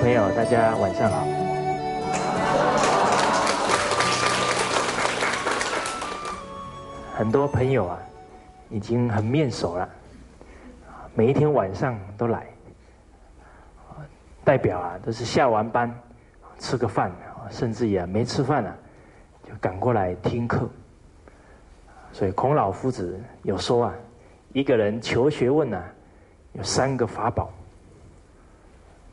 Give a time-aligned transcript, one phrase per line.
[0.00, 1.26] 朋友，大家晚上好。
[7.16, 7.98] 很多朋友啊，
[8.70, 9.88] 已经很面熟了，
[11.14, 12.46] 每一天晚上都来，
[14.44, 15.92] 代表啊都是下完班
[16.60, 17.10] 吃个饭，
[17.50, 18.74] 甚至也没吃饭啊，
[19.48, 20.68] 就赶过来听课。
[22.12, 23.94] 所以孔老夫子有说啊，
[24.52, 25.84] 一个人求学问啊，
[26.52, 27.50] 有三个法宝。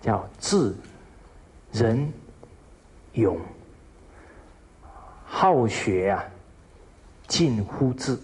[0.06, 0.72] 叫智、
[1.72, 2.14] 仁、
[3.14, 3.39] 勇，
[5.25, 6.23] 好学啊，
[7.28, 8.16] 近乎智；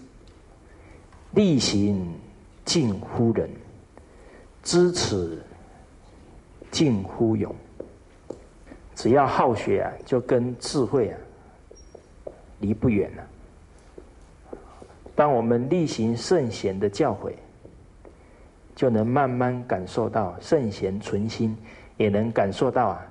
[1.32, 2.14] 力行
[2.64, 3.48] 近乎仁；
[4.62, 5.42] 知耻
[6.70, 7.52] 近乎勇。
[8.94, 11.18] 只要好学啊，就跟智慧啊
[12.60, 13.26] 离不远了。
[15.16, 17.34] 当我们力行圣贤的教诲。
[18.74, 21.56] 就能慢慢感受到圣贤存心，
[21.96, 23.06] 也能感受到啊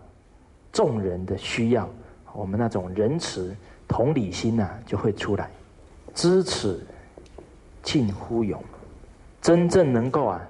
[0.71, 1.89] 众人的需要，
[2.33, 3.55] 我们那种仁慈
[3.87, 5.49] 同理心呐就会出来，
[6.13, 6.79] 知耻
[7.83, 8.61] 近乎勇，
[9.41, 10.41] 真正能够啊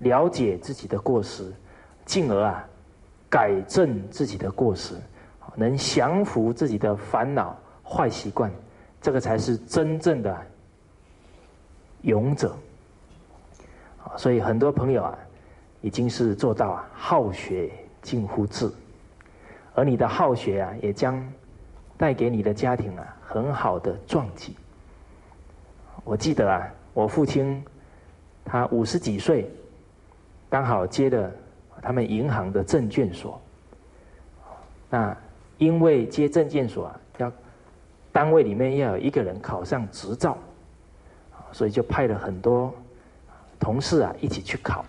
[0.00, 1.52] 了解自己的过失，
[2.04, 2.64] 进而啊
[3.30, 4.94] 改正自己的过失，
[5.54, 8.50] 能降服自己的烦恼坏习惯，
[9.00, 10.36] 这个才是真正的
[12.02, 12.56] 勇者。
[14.16, 15.18] 所以很多朋友啊，
[15.80, 17.70] 已经是做到啊好学
[18.02, 18.70] 近乎智，
[19.74, 21.22] 而你的好学啊，也将
[21.96, 24.56] 带给你的家庭啊很好的撞击。
[26.04, 27.62] 我记得啊，我父亲
[28.44, 29.50] 他五十几岁，
[30.48, 31.30] 刚好接了
[31.82, 33.40] 他们银行的证券所。
[34.90, 35.14] 那
[35.58, 37.32] 因为接证券所啊，要
[38.10, 40.38] 单位里面要有一个人考上执照，
[41.52, 42.72] 所以就派了很多。
[43.58, 44.84] 同事啊，一起去考。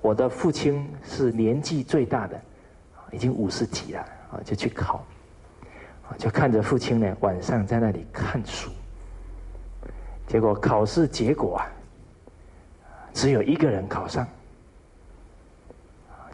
[0.00, 2.40] 我的父亲是年纪最大的，
[3.10, 4.00] 已经五十几了
[4.32, 5.04] 啊，就去考。
[6.18, 8.70] 就看着父亲呢，晚上在那里看书。
[10.26, 11.66] 结果考试结果啊，
[13.12, 14.26] 只有一个人考上，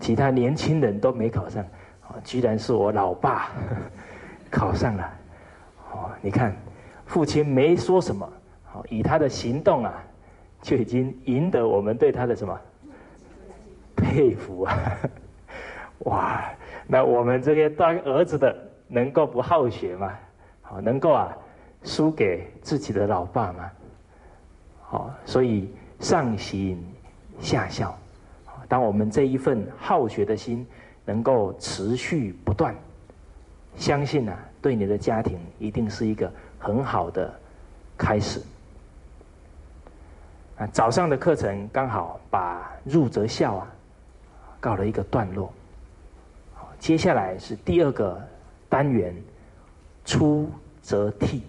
[0.00, 1.64] 其他年轻人都没考上。
[2.24, 3.50] 居然是我老爸
[4.50, 5.12] 考上了。
[5.92, 6.56] 哦，你看，
[7.06, 8.28] 父亲没说什么，
[8.64, 10.02] 好，以他的行动啊。
[10.62, 12.60] 就已经赢得我们对他的什么
[13.96, 14.74] 佩服啊！
[16.06, 16.44] 哇，
[16.86, 20.12] 那我们这些当儿子的能够不好学吗？
[20.62, 21.36] 好，能够啊
[21.82, 23.70] 输给自己的老爸吗？
[24.82, 25.70] 好，所以
[26.00, 26.82] 上行
[27.40, 27.96] 下效。
[28.68, 30.66] 当我们这一份好学的心
[31.04, 32.74] 能够持续不断，
[33.76, 37.32] 相信呢，对你的家庭一定是一个很好的
[37.96, 38.40] 开始。
[40.58, 43.72] 啊，早上的课程刚好把入则孝啊
[44.58, 45.52] 告了一个段落。
[46.80, 48.20] 接下来是第二个
[48.68, 49.14] 单元，
[50.04, 50.50] 出
[50.82, 51.40] 则悌。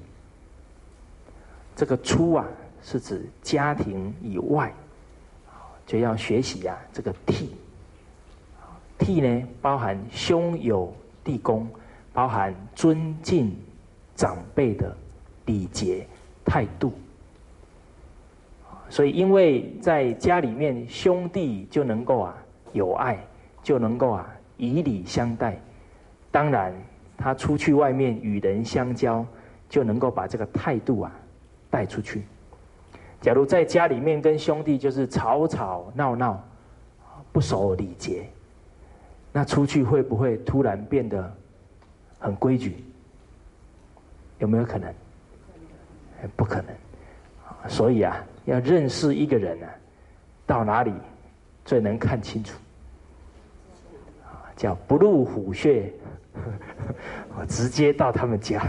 [1.76, 2.46] 这个出啊，
[2.84, 4.72] 是指家庭以外，
[5.88, 7.48] 就要学习呀这个悌。
[9.00, 10.94] 悌呢，包含兄友
[11.24, 11.68] 弟恭，
[12.14, 13.56] 包含尊敬
[14.16, 14.96] 长辈的
[15.46, 16.06] 礼节
[16.46, 16.94] 态度。
[18.90, 22.36] 所以，因为在家里面，兄弟就能够啊
[22.74, 23.20] 有爱，
[23.62, 24.28] 就能够啊
[24.58, 25.60] 以礼相待。
[26.32, 26.74] 当然，
[27.16, 29.24] 他出去外面与人相交，
[29.70, 31.12] 就能够把这个态度啊
[31.70, 32.24] 带出去。
[33.22, 36.44] 假如在家里面跟兄弟就是吵吵闹闹，
[37.32, 38.28] 不守礼节，
[39.32, 41.32] 那出去会不会突然变得
[42.18, 42.84] 很规矩？
[44.40, 44.92] 有没有可能？
[46.36, 47.70] 不可能。
[47.70, 48.18] 所以啊。
[48.50, 49.68] 要认识一个人呢，
[50.46, 50.94] 到哪里
[51.64, 52.58] 最能看清楚？
[54.56, 55.90] 叫不入虎穴，
[57.38, 58.62] 我直接到他们家。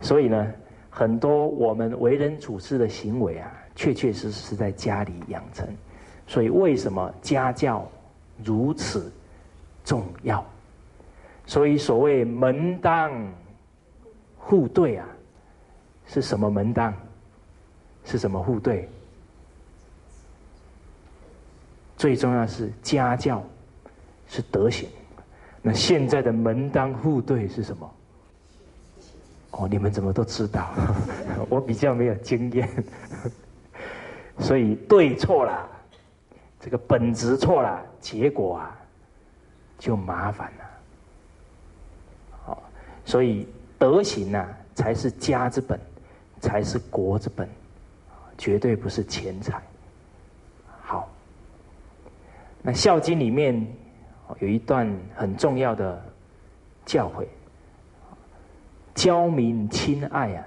[0.00, 0.52] 所以呢，
[0.90, 5.68] 很多我们为人处事的行为啊，确确实实是在家里养成。
[6.26, 7.88] 所以为什么家教
[8.42, 9.12] 如此
[9.84, 10.44] 重要？
[11.46, 13.12] 所以所谓门当
[14.36, 15.06] 户对啊，
[16.06, 16.92] 是什么门当？
[18.06, 18.88] 是什么互对？
[21.98, 23.42] 最重要是家教，
[24.28, 24.88] 是德行。
[25.62, 27.90] 那现在的门当户对是什么？
[29.52, 30.72] 哦，你们怎么都知道？
[31.48, 32.68] 我比较没有经验，
[34.38, 35.68] 所以对错了，
[36.60, 38.78] 这个本质错了，结果啊
[39.78, 40.64] 就麻烦了。
[42.44, 42.62] 好，
[43.04, 43.48] 所以
[43.78, 45.80] 德行呢，才是家之本，
[46.40, 47.48] 才是国之本。
[48.38, 49.62] 绝对不是钱财。
[50.82, 51.08] 好，
[52.62, 53.66] 那《孝经》里面
[54.40, 56.02] 有一段很重要的
[56.84, 57.26] 教诲：
[58.94, 60.46] 教民亲爱啊，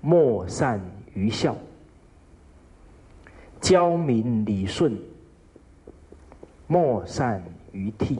[0.00, 0.80] 莫善
[1.14, 1.54] 于孝；
[3.60, 4.96] 教民理顺，
[6.66, 7.42] 莫善
[7.72, 8.18] 于悌。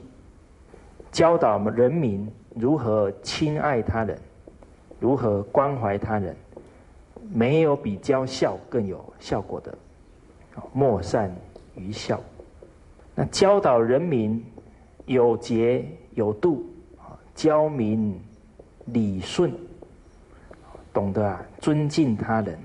[1.13, 4.17] 教导人民如何亲爱他人，
[5.01, 6.37] 如何关怀他人，
[7.33, 9.77] 没有比教孝更有效果的。
[10.73, 11.35] 莫善
[11.75, 12.21] 于孝。
[13.15, 14.45] 那教导人民
[15.07, 15.85] 有节
[16.15, 16.65] 有度，
[17.35, 18.21] 教民
[18.87, 19.53] 理顺，
[20.93, 22.59] 懂得啊尊敬他人，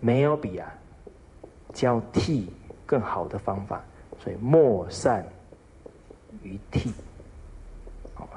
[0.00, 0.72] 没有比啊
[1.72, 2.46] 教悌
[2.86, 3.82] 更好的方法。
[4.18, 5.24] 所以莫善。
[6.42, 6.92] 于悌，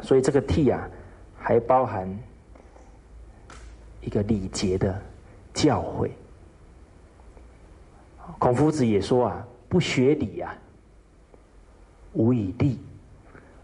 [0.01, 0.89] 所以这个悌啊，
[1.37, 2.07] 还包含
[4.01, 4.99] 一个礼节的
[5.53, 6.09] 教诲。
[8.37, 10.55] 孔夫子也说啊，不学礼啊，
[12.13, 12.79] 无以立。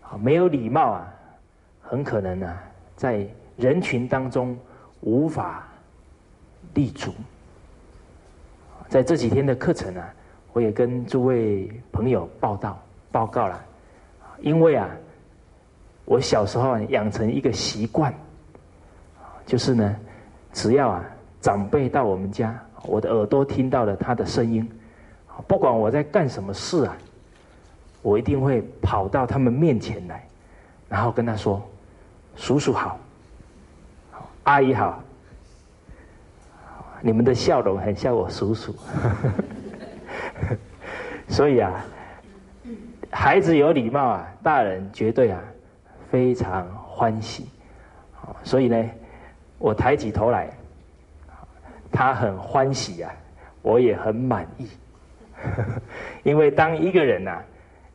[0.02, 1.14] 啊，没有礼貌啊，
[1.82, 2.58] 很可能呢，
[2.96, 4.58] 在人群当中
[5.02, 5.68] 无法
[6.74, 7.14] 立足。
[8.88, 10.14] 在这几天的课程啊，
[10.54, 12.82] 我也跟诸位朋友报道
[13.12, 13.64] 报告了。
[14.40, 14.90] 因为啊，
[16.06, 18.14] 我小时候养成一个习惯，
[19.46, 20.00] 就是呢，
[20.58, 21.06] 只要啊
[21.40, 24.68] 长辈到我们家，我的耳朵听到了他的声音，
[25.48, 26.98] 不管我在干什么事啊，
[28.02, 30.28] 我一定会跑到他们面前来，
[30.90, 31.62] 然后跟他说
[32.36, 33.00] ：“叔叔好，
[34.46, 35.00] 阿姨好。”
[37.02, 38.76] 你们的笑容很像我叔叔，
[41.30, 41.86] 所以啊。
[43.10, 45.40] 孩子有礼貌啊，大人绝对啊
[46.10, 47.48] 非常欢喜，
[48.44, 48.90] 所以呢，
[49.60, 50.50] 我抬起头来，
[51.92, 53.12] 他很欢喜啊，
[53.62, 54.68] 我也很满意，
[56.24, 57.42] 因为当一个人呐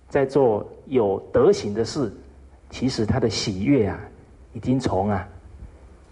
[0.08, 2.12] 在做有德行的事，
[2.70, 3.98] 其实他的喜悦啊
[4.52, 5.28] 已经从啊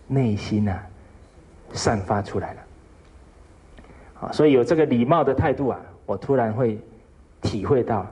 [0.06, 0.87] 内心啊
[1.73, 2.61] 散发出来了，
[4.20, 6.79] 啊，所以有这个礼貌的态度啊，我突然会
[7.43, 8.06] 体会到。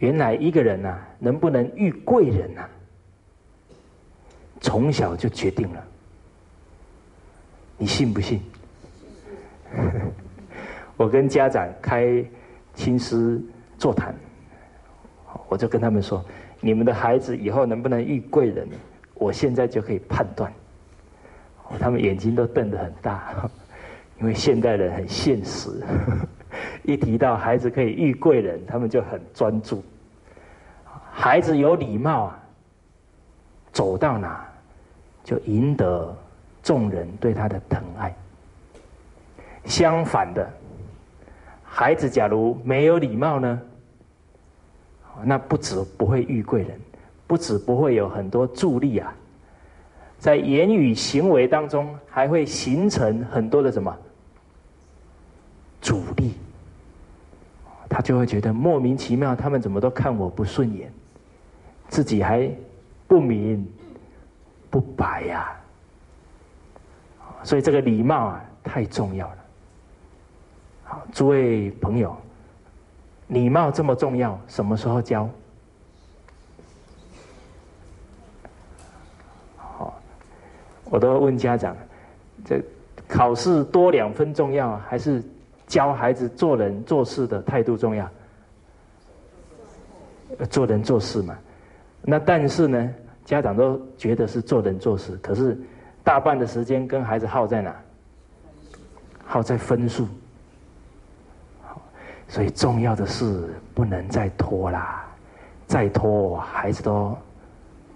[0.00, 2.68] 原来一个人呐，能不能遇贵人呐，
[4.60, 5.84] 从小就决定了。
[7.78, 8.42] 你信不信？
[10.96, 12.24] 我跟家长开
[12.74, 13.40] 亲师
[13.78, 14.14] 座谈，
[15.48, 16.24] 我就跟他们说：
[16.60, 18.68] 你们的孩子以后能不能遇贵人，
[19.14, 20.52] 我现在就可以判断。
[21.78, 23.48] 他们眼睛都瞪得很大，
[24.20, 25.70] 因为现代人很现实。
[26.82, 29.84] 一提到孩子可以遇贵人，他们就很专注。
[31.12, 32.42] 孩子有礼貌啊，
[33.70, 34.48] 走到哪
[35.22, 36.16] 就赢得
[36.68, 38.14] 众人对他的疼爱。
[39.64, 40.46] 相反的，
[41.64, 43.58] 孩子假如没有礼貌呢，
[45.24, 46.78] 那不止不会遇贵人，
[47.26, 49.14] 不止不会有很多助力啊，
[50.18, 53.96] 在言语行为当中还会形成很多的什么
[55.80, 56.34] 阻力。
[57.88, 60.92] 他就会觉得莫名其妙，他们怎么都看我不顺眼，
[61.88, 62.46] 自己还
[63.06, 63.66] 不明
[64.68, 65.57] 不白呀。
[67.42, 69.36] 所以这个礼貌啊，太重要了。
[70.84, 72.16] 好，诸位朋友，
[73.28, 75.28] 礼貌这么重要，什么时候教？
[79.56, 80.00] 好，
[80.84, 81.76] 我都问家长，
[82.44, 82.62] 这
[83.06, 85.22] 考试多两分重要还是？
[85.68, 88.10] 教孩子做人做事的态度重要，
[90.48, 91.36] 做人做事嘛。
[92.00, 92.94] 那但是呢，
[93.26, 95.60] 家长都觉得是做人做事，可是
[96.02, 97.74] 大半的时间跟孩子耗在哪？
[99.24, 100.08] 耗在分数。
[102.28, 105.06] 所以重要的事不能再拖啦，
[105.66, 107.16] 再拖孩子都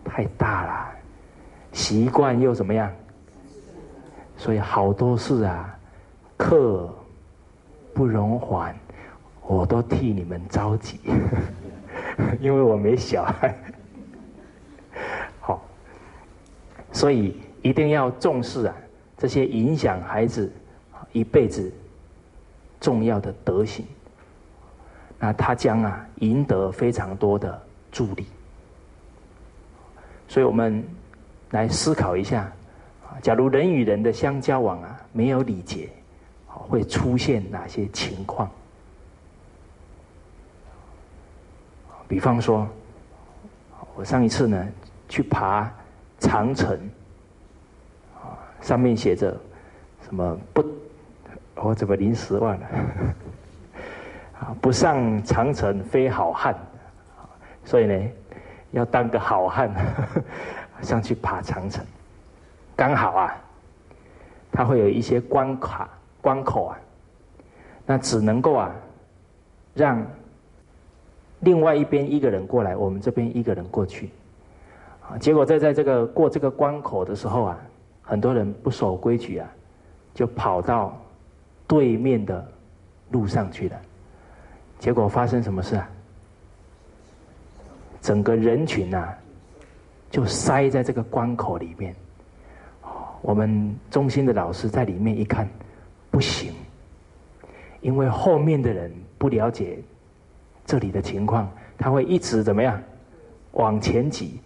[0.04, 0.90] 太大了，
[1.72, 2.90] 习惯又怎么样？
[4.36, 5.78] 所以好多事啊，
[6.36, 6.88] 课。
[7.94, 8.74] 不容缓，
[9.42, 10.98] 我都替你们着急，
[12.40, 13.54] 因为我没小孩。
[15.38, 15.62] 好，
[16.90, 18.76] 所以一定要重视啊，
[19.16, 20.52] 这些影响孩子
[21.12, 21.72] 一辈子
[22.80, 23.86] 重要的德行，
[25.18, 28.26] 那他将啊赢得非常多的助力。
[30.28, 30.84] 所以我们
[31.50, 32.52] 来思考一下，
[33.22, 35.88] 假如人与人的相交往啊没有礼节。
[36.54, 38.48] 会出现哪些情况？
[42.06, 42.68] 比方说，
[43.96, 44.68] 我上一次呢
[45.08, 45.72] 去爬
[46.20, 46.78] 长城，
[48.62, 49.38] 上面写着
[50.02, 50.64] 什么不？
[51.56, 52.66] 我怎么临时忘了？
[54.40, 56.56] 啊，不上长城非好汉，
[57.64, 58.08] 所以呢，
[58.70, 59.70] 要当个好汉，
[60.82, 61.84] 上去爬长城。
[62.74, 63.36] 刚好啊，
[64.50, 65.88] 他会有一些关卡
[66.20, 66.78] 关口啊，
[67.86, 68.74] 那只能够啊，
[69.74, 70.04] 让
[71.40, 74.10] 另外一边一个人过来，我们这边一个人过去。
[75.08, 77.58] 啊，结果在在这个过这个关口的时候啊，
[78.02, 79.48] 很多人不守规矩啊，
[80.12, 81.00] 就跑到
[81.66, 82.46] 对面的
[83.10, 83.80] 路上去了。
[84.78, 85.88] 结果发生什么事啊？
[88.00, 89.14] 整个人群呐，
[90.10, 91.94] 就塞在这个关口里面。
[93.20, 95.48] 我们中心的老师在里面一看，
[96.10, 96.52] 不行，
[97.80, 99.78] 因为后面的人不了解
[100.66, 102.82] 这里的情况，他会一直怎么样
[103.52, 104.40] 往前挤。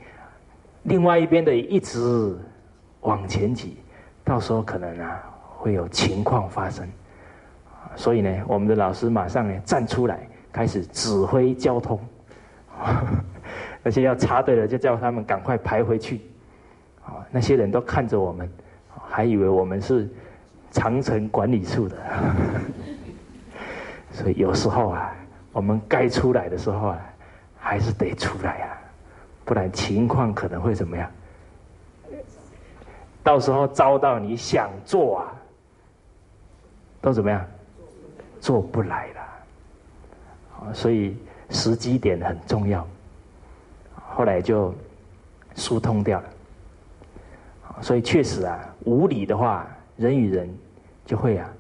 [0.83, 2.39] 另外一边的一直
[3.07, 3.77] 往前挤，
[4.25, 5.23] 到时候可能啊
[5.57, 6.87] 会有情况发生，
[7.95, 11.99] 所以呢，我们的老师马上呢站出来，开始指挥交通，
[13.83, 16.21] 那些要插队的就叫他们赶快排回去，
[17.05, 18.51] 啊，那些人都看着我们，
[19.09, 20.09] 还以为我们是
[20.73, 21.97] 长城管理处的，
[24.11, 25.15] 所以有时候啊，
[25.53, 26.99] 我们该出来的时候啊，
[27.57, 28.79] 还是得出来啊。
[29.45, 31.09] 不然情况可能会怎么样？
[33.27, 35.35] 到时候遭到你想做啊，
[37.01, 37.45] 都怎么样？
[38.41, 40.73] 做不来了。
[40.73, 41.17] 所以
[41.51, 42.87] 时机点很重要。
[44.15, 44.73] 后来就
[45.57, 46.29] 疏通掉了。
[47.83, 49.67] 所以确实啊，无理的话，
[49.97, 50.49] 人与人
[51.05, 51.51] 就会啊，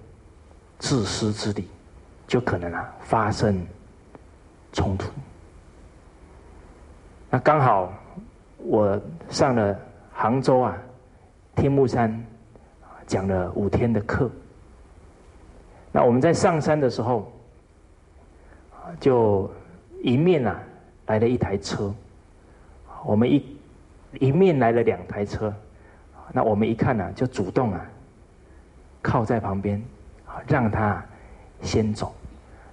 [0.78, 1.68] 自私自利，
[2.28, 3.60] 就可能啊发生
[4.72, 5.10] 冲突。
[7.28, 7.92] 那刚好，
[8.58, 8.96] 我
[9.28, 9.76] 上了
[10.12, 10.78] 杭州啊，
[11.56, 12.24] 天目山
[13.06, 14.30] 讲了五天的课。
[15.90, 17.32] 那我们在上山的时候，
[19.00, 19.50] 就
[20.02, 20.62] 迎面啊
[21.06, 21.92] 来了一台车，
[23.04, 23.58] 我们一
[24.20, 25.52] 迎面来了两台车，
[26.32, 27.84] 那我们一看呢，就主动啊
[29.02, 29.82] 靠在旁边，
[30.46, 31.04] 让他
[31.62, 32.14] 先走。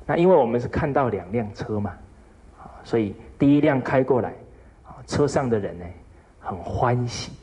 [0.06, 1.94] 那因为我们是看到两辆车嘛，
[2.84, 4.34] 所以第一辆开过来。
[5.06, 5.86] 车上的人呢，
[6.40, 7.34] 很欢喜，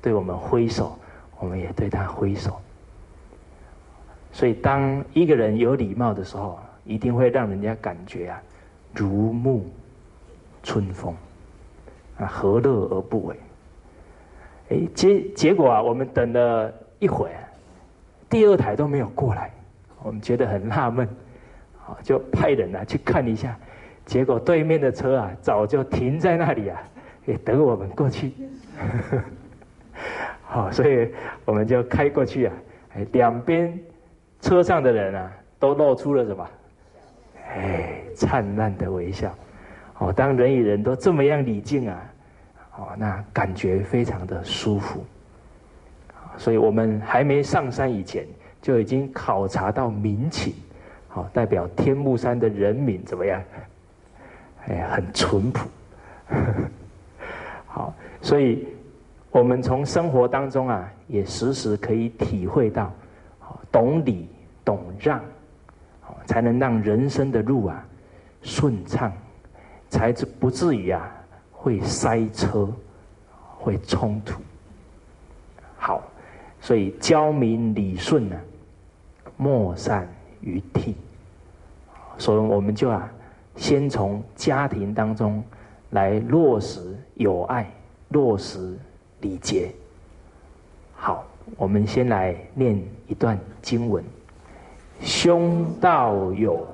[0.00, 0.98] 对我们挥手，
[1.38, 2.60] 我们也对他挥手。
[4.30, 8.42] 所以，当一个人有礼貌的时候，一定会让人家感觉啊，
[8.94, 9.62] 如沐
[10.62, 11.14] 春风，
[12.18, 13.36] 啊，何乐而不为？
[14.70, 17.34] 哎，结结果啊，我们等了一会儿，
[18.28, 19.50] 第二台都没有过来，
[20.02, 21.08] 我们觉得很纳闷，
[21.86, 23.56] 啊，就派人啊去看一下。
[24.04, 26.80] 结果对面的车啊，早就停在那里啊，
[27.26, 28.32] 也等我们过去。
[30.50, 31.12] 好，所以
[31.44, 32.54] 我们就开过去啊，
[32.96, 33.78] 哎两边
[34.40, 36.48] 车上的人啊，都露出了什么？
[37.54, 39.30] 哎，灿烂的微笑。
[39.98, 42.12] 哦，当人与人都这么样礼敬啊，
[42.78, 45.04] 哦，那感觉非常的舒服。
[46.38, 48.24] 所以我们还没上山以前，
[48.62, 50.54] 就已经考察到民情，
[51.08, 53.42] 好，代表天目山的人民怎么样？
[54.68, 55.68] 哎，很淳朴，
[57.66, 58.68] 好，所以
[59.30, 62.92] 我们从生活当中啊，也时时可以体会到，
[63.70, 64.28] 懂礼
[64.64, 65.20] 懂让，
[66.26, 67.86] 才能让人生的路啊
[68.42, 69.12] 顺畅，
[69.90, 71.10] 才至不至于啊
[71.52, 72.68] 会塞车，
[73.58, 74.40] 会冲突。
[75.76, 76.02] 好，
[76.60, 78.36] 所以教民理顺呢，
[79.36, 80.08] 莫善
[80.40, 80.96] 于替，
[82.16, 83.08] 所以我们就啊。
[83.56, 85.42] 先从家庭当中
[85.90, 87.68] 来落实友爱，
[88.10, 88.78] 落实
[89.20, 89.70] 礼节。
[90.94, 94.04] 好，我们先来念一段经文：
[95.00, 96.66] 兄道友，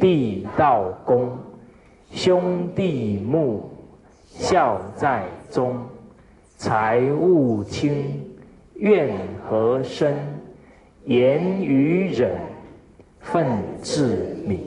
[0.00, 1.38] 弟道恭，
[2.12, 3.70] 兄弟睦，
[4.26, 5.76] 孝在中。
[6.58, 8.24] 财物轻，
[8.74, 9.18] 怨
[9.50, 10.14] 和生，
[11.06, 12.38] 言语忍，
[13.20, 13.44] 愤
[13.82, 14.58] 自泯。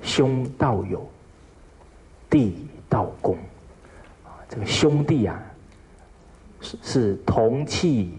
[0.00, 1.04] 兄道友，
[2.30, 3.36] 弟道恭，
[4.48, 5.42] 这个兄弟啊，
[6.60, 8.14] 是是同气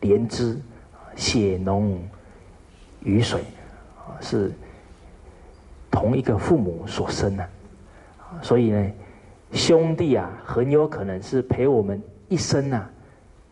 [0.00, 0.58] 连枝，
[1.14, 1.98] 血浓
[3.02, 3.40] 于水，
[3.98, 4.52] 啊，是
[5.90, 7.48] 同一个父母所生的，
[8.42, 8.90] 所以呢，
[9.52, 12.90] 兄弟啊，很有可能是陪我们一生啊，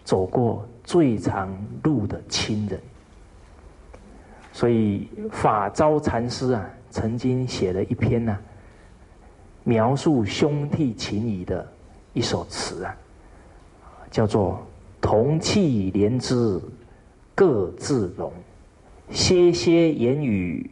[0.04, 1.48] 走过最长
[1.84, 2.80] 路的亲人，
[4.52, 6.68] 所以法昭禅师啊。
[6.94, 8.38] 曾经写了一篇呢，
[9.64, 11.66] 描述兄弟情谊的
[12.14, 12.96] 一首词啊，
[14.10, 14.60] 叫做
[15.00, 16.60] “同气连枝
[17.34, 18.32] 各自荣，
[19.10, 20.70] 歇歇言语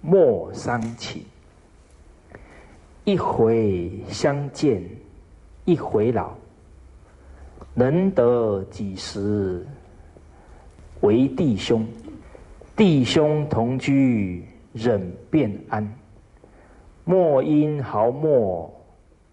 [0.00, 1.22] 莫伤情。
[3.04, 4.82] 一回相见，
[5.64, 6.32] 一回老。
[7.74, 9.64] 能得几时
[11.00, 11.86] 为弟兄？
[12.76, 15.88] 弟兄同居，忍便安。
[17.04, 18.70] 莫因毫末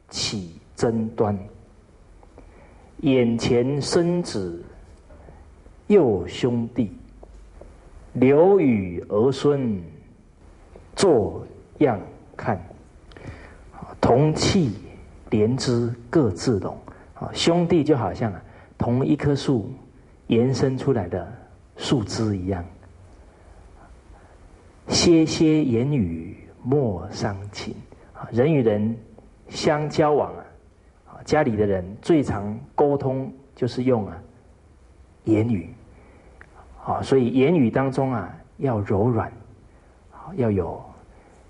[0.10, 1.38] 起争端。
[3.02, 4.64] 眼前生子，
[5.88, 6.92] 又兄弟，
[8.14, 9.82] 留与儿孙
[10.96, 11.46] 做
[11.80, 12.00] 样
[12.38, 12.60] 看。
[14.00, 14.74] 同气
[15.30, 16.78] 连枝各自荣。
[17.16, 18.32] 啊，兄弟就好像
[18.78, 19.72] 同一棵树
[20.28, 21.28] 延伸出来的
[21.78, 22.64] 树枝一样。
[24.88, 27.74] 歇歇言语莫伤情。
[28.14, 28.96] 啊，人与人
[29.50, 30.45] 相交往，啊，
[31.26, 34.18] 家里的人最常沟通就是用啊
[35.26, 35.74] 言语。
[36.86, 39.32] 啊，所以言语当中啊要柔软，
[40.36, 40.80] 要有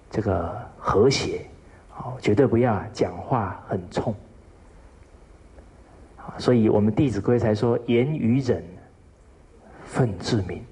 [0.09, 1.45] 这个和谐，
[1.93, 4.15] 啊，绝对不要讲话很冲。
[6.37, 8.63] 所以我们《弟子规》才说：“言语忍，
[9.93, 10.63] 忿自明。”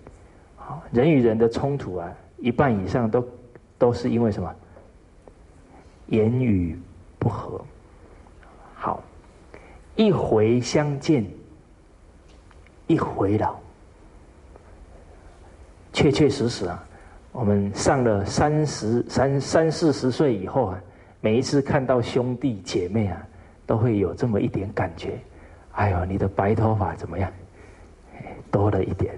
[0.56, 3.28] 好，人与人的冲突啊，一半以上都
[3.78, 4.56] 都是因为什么？
[6.08, 6.80] 言语
[7.20, 7.62] 不合。
[8.84, 9.02] 好，
[9.96, 11.26] 一回相见，
[12.86, 13.56] 一回老。
[15.94, 16.84] 确确实实啊，
[17.32, 20.82] 我们上了三十三三四十岁以后啊，
[21.22, 23.26] 每一次看到兄弟姐妹啊，
[23.66, 25.18] 都会有这么一点感觉。
[25.72, 27.32] 哎呦，你的白头发怎么样？
[28.52, 29.18] 多了一点，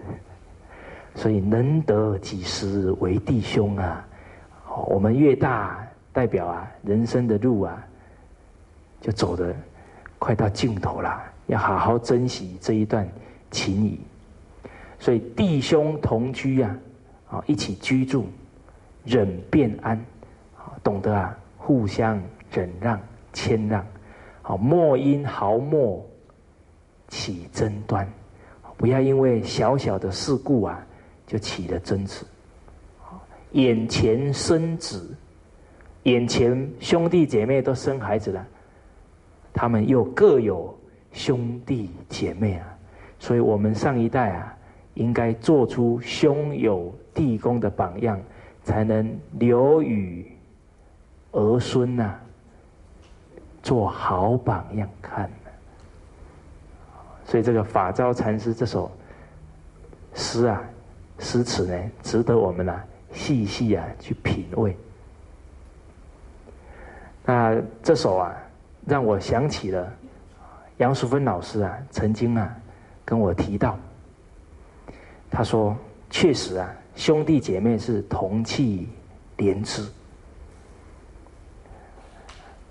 [1.15, 4.06] 所以能得几时为弟兄啊？
[4.86, 7.84] 我们越大，代表啊，人生的路啊，
[9.05, 9.55] 就走的
[10.17, 13.07] 快到尽头了，要好好珍惜这一段
[13.51, 13.99] 情谊。
[14.97, 16.75] 所以弟兄同居啊，
[17.29, 18.25] 啊，一起居住，
[19.03, 20.03] 忍便安，
[20.83, 22.19] 懂得啊，互相
[22.51, 22.99] 忍让、
[23.31, 23.85] 谦让，
[24.41, 26.03] 好，莫因毫末。
[27.07, 28.11] 起争端，
[28.77, 30.83] 不要因为小小的事故啊，
[31.27, 32.25] 就起了争执。
[33.51, 35.15] 眼前生子，
[36.03, 38.43] 眼前兄弟姐妹都生孩子了，
[39.55, 40.77] 他们又各有
[41.13, 42.77] 兄弟姐妹啊，
[43.17, 44.53] 所以我们上一代啊，
[44.95, 48.19] 应该做出兄友弟恭的榜样，
[48.63, 50.29] 才能留与
[51.31, 52.13] 儿孙呐，
[53.63, 55.31] 做好榜样看。
[57.23, 58.91] 所以这个法昭禅师这首
[60.13, 60.61] 诗啊，
[61.17, 62.77] 诗词呢，值得我们呢
[63.13, 64.75] 细细啊去品味。
[67.23, 68.35] 那这首啊，
[68.86, 69.91] 让我想起了
[70.78, 72.56] 杨淑芬老师啊，曾经啊
[73.04, 73.78] 跟我提到，
[75.30, 75.76] 他说
[76.10, 78.88] 确实啊，兄弟姐妹是同气
[79.38, 79.86] 连枝，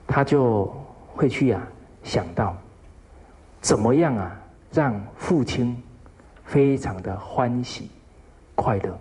[0.06, 0.72] 他就
[1.14, 1.60] 会去啊
[2.02, 2.56] 想到
[3.60, 4.40] 怎么样啊。
[4.72, 5.80] 让父亲
[6.44, 7.88] 非常的欢喜
[8.56, 8.98] 快乐。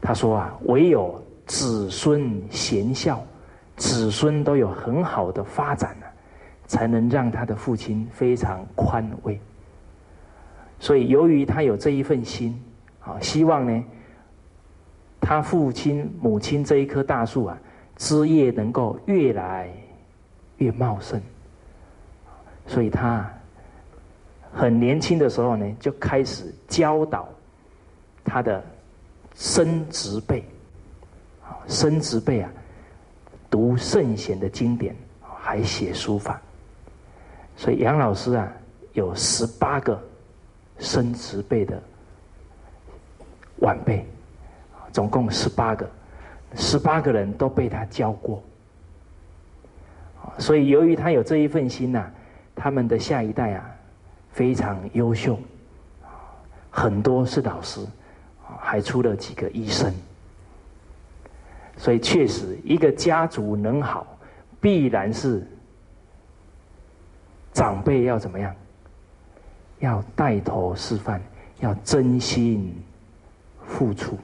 [0.00, 3.20] 他说啊，唯有子孙贤孝，
[3.80, 6.06] 子孙都有很好的发展呢，
[6.66, 9.40] 才能让他的父亲非常宽慰。
[10.78, 12.62] 所以，由于他有这一份心，
[13.00, 13.84] 啊，希望呢，
[15.18, 17.58] 他父亲母亲这一棵大树啊，
[17.96, 19.68] 枝叶能够越来
[20.58, 21.18] 越茂盛，
[22.66, 23.28] 所以他。
[24.52, 27.28] 很年轻的时候呢，就开始教导
[28.24, 28.60] 他的
[29.36, 30.44] 生侄辈，
[31.40, 32.50] 啊，生侄辈啊，
[33.50, 36.40] 读圣贤的经典，还写书法。
[37.56, 38.50] 所以杨老师啊，
[38.92, 40.00] 有十八个
[40.78, 41.82] 生侄辈的
[43.56, 44.06] 晚辈，
[44.92, 45.90] 总共十八个，
[46.54, 48.42] 十八个人都被他教过。
[50.38, 52.08] 所以由于他有这一份心呐，
[52.54, 53.76] 他们的下一代啊。
[54.32, 55.36] 非常优秀，
[56.70, 57.84] 很多是老师，
[58.60, 59.92] 还出了几个医生，
[61.80, 64.06] 所以确实一个家族能好，
[64.60, 65.42] 必然是
[67.54, 68.54] 长辈要怎么样？
[69.78, 71.22] 要带头示范，
[71.60, 72.70] 要真心
[73.66, 74.18] 付出。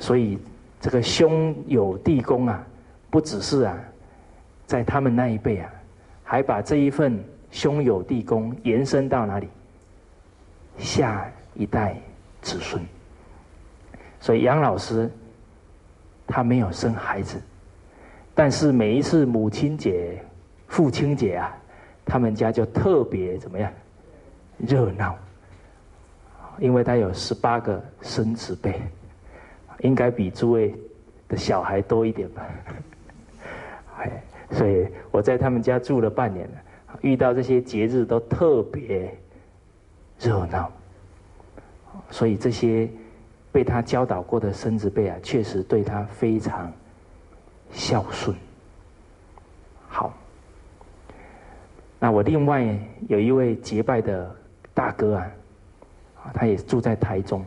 [0.00, 0.40] 所以
[0.80, 2.66] 这个兄友弟恭啊，
[3.08, 3.78] 不只是啊，
[4.66, 5.70] 在他们那一辈啊，
[6.24, 7.16] 还把这一份。
[7.50, 9.48] 兄友弟恭延伸到哪里？
[10.76, 11.96] 下一代
[12.42, 12.84] 子孙。
[14.20, 15.08] 所以杨老师
[16.28, 17.40] 他没有生孩子，
[18.34, 20.22] 但是每一次母亲节、
[20.68, 21.56] 父亲节啊，
[22.04, 23.72] 他们家就特别怎么样
[24.58, 25.16] 热闹。
[26.60, 28.80] 因为他有十八个孙子辈，
[29.80, 30.74] 应该比诸位
[31.28, 32.44] 的小孩多一点吧。
[33.98, 36.54] 哎，所以我在他们家住了半年了，
[37.00, 39.16] 遇到这些节日都特别
[40.18, 40.68] 热闹。
[42.10, 42.88] 所以这些
[43.58, 46.72] 被他教导过的孙子辈啊，确实对他非常
[47.72, 48.36] 孝顺。
[49.88, 50.14] 好，
[51.98, 54.32] 那我另外有一位结拜的
[54.72, 55.26] 大哥啊。
[56.32, 57.44] 他也住在台中，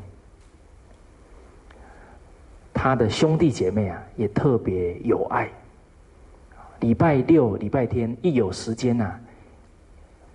[2.74, 5.50] 他的兄弟姐妹啊也特别有爱。
[6.82, 9.17] 礼拜六、礼拜天一有时间呐，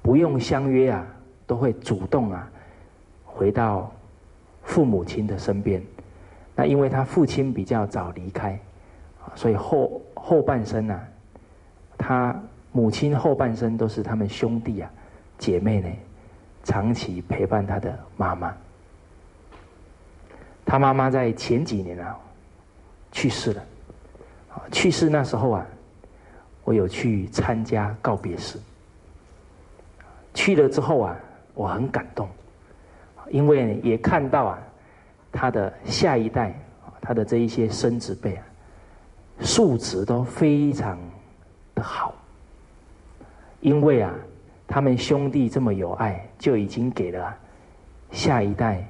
[0.00, 1.06] 不用相约啊，
[1.46, 2.50] 都会主动啊
[3.26, 3.92] 回到
[4.66, 5.82] 父母亲的身边。
[6.54, 8.58] 那因为他父亲比较早离开，
[9.34, 11.00] 所以后后半生呢，
[11.96, 12.38] 他
[12.72, 14.90] 母亲后半生都是他们兄弟啊
[15.38, 15.88] 姐妹呢。
[16.64, 18.52] 长期陪伴他的妈妈，
[20.64, 22.18] 他妈妈在前几年啊
[23.12, 23.64] 去世了。
[24.72, 25.66] 去世那时候啊，
[26.64, 28.58] 我有去参加告别式。
[30.34, 31.16] 去了之后啊，
[31.54, 32.28] 我很感动，
[33.30, 34.58] 因为也看到啊，
[35.32, 36.54] 他的下一代，
[37.00, 38.44] 他的这一些孙子辈啊，
[39.40, 40.98] 素质都非常
[41.74, 42.14] 的好，
[43.60, 44.14] 因为啊。
[44.68, 47.32] 他们兄弟这么有爱，就已经给了
[48.10, 48.84] 下一代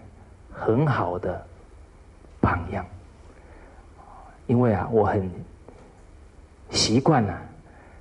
[0.50, 1.46] 很好的
[2.40, 2.82] 榜样。
[4.46, 5.30] 因为啊，我很
[6.70, 7.38] 习惯了，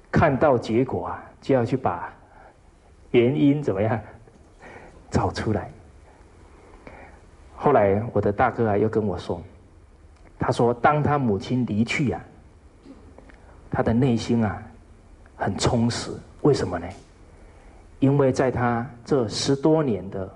[0.10, 2.10] 看到结果啊，就要去把
[3.12, 4.00] 原因怎么样
[5.12, 5.70] 找出来。
[7.66, 9.42] 后来我的大哥啊，又跟我说，
[10.38, 12.24] 他说，当他母亲离去呀，
[13.72, 14.62] 他的内心啊
[15.36, 16.12] 很充实。
[16.44, 16.86] 为什么呢？
[17.98, 20.32] 因为在他这十多年的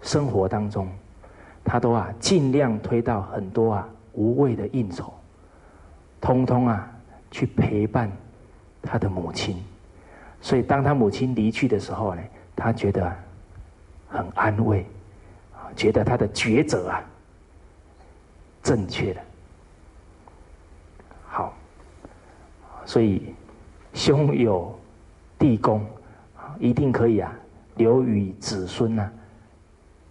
[0.00, 0.88] 生活当中，
[1.62, 5.12] 他都啊尽量推到很多啊无谓的应酬，
[6.18, 6.90] 通通啊
[7.30, 8.10] 去陪伴
[8.80, 9.62] 他的母亲，
[10.40, 12.22] 所以当他母亲离去的时候呢，
[12.56, 13.14] 他觉得
[14.08, 14.86] 很安慰，
[15.76, 17.04] 觉得他的抉择啊
[18.62, 19.20] 正确的，
[21.26, 21.54] 好，
[22.84, 23.34] 所以
[23.92, 24.78] 兄友
[25.38, 25.84] 弟恭。
[26.60, 27.32] 一定可以啊，
[27.74, 29.10] 留与子孙呐，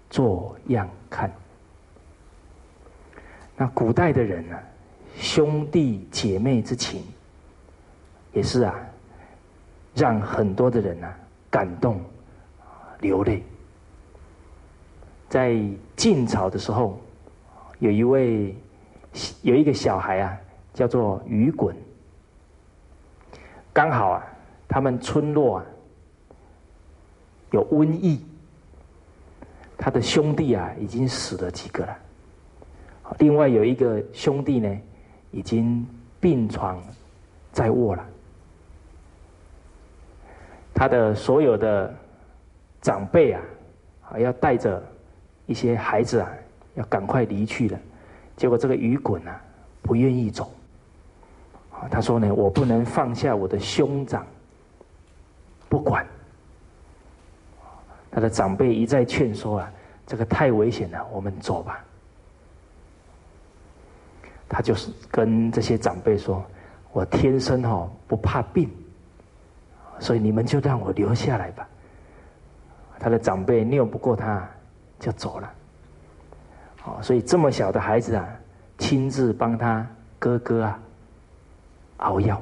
[0.10, 1.32] 做样看。
[3.56, 4.60] 那古代的人呢，
[5.16, 7.02] 兄弟姐妹之情，
[8.34, 8.76] 也是啊，
[9.96, 11.08] 让很多的人呢
[11.50, 12.02] 感动
[13.00, 13.42] 流泪。
[15.34, 15.60] 在
[15.96, 16.96] 晋朝的时候，
[17.80, 18.56] 有一位
[19.42, 20.38] 有一个小孩啊，
[20.76, 21.74] 叫做于衮，
[23.74, 24.24] 刚好啊，
[24.68, 25.66] 他们村落啊。
[27.50, 28.24] 有瘟疫，
[29.76, 31.98] 他的兄弟啊已经死了几个了，
[33.18, 34.80] 另外有一个兄弟呢
[35.32, 35.84] 已经
[36.20, 36.80] 病床
[37.52, 38.06] 在卧了，
[40.76, 41.92] 他的所有的
[42.84, 43.42] 长辈啊
[44.20, 44.80] 要带着
[45.54, 46.28] 一些孩子啊
[46.74, 47.80] 要赶快离去了，
[48.36, 49.40] 结果这个雨滚啊
[49.84, 50.52] 不愿意走，
[51.92, 54.26] 他说呢我不能放下我的兄长
[55.70, 56.04] 不管。
[58.10, 59.72] 他的长辈一再劝说啊，
[60.08, 61.86] 这个太危险了，我们走吧。
[64.50, 66.44] 他就是跟这些长辈说
[66.94, 68.68] ：“我天生哈不怕病，
[70.00, 71.68] 所以你们就让我留下来吧。”
[73.00, 74.50] 他的长辈拗不过他，
[75.04, 75.54] 就走了。
[76.86, 78.26] 哦，所以这么小的孩子啊，
[78.78, 79.86] 亲自帮他
[80.18, 80.80] 哥哥啊
[81.98, 82.42] 熬药，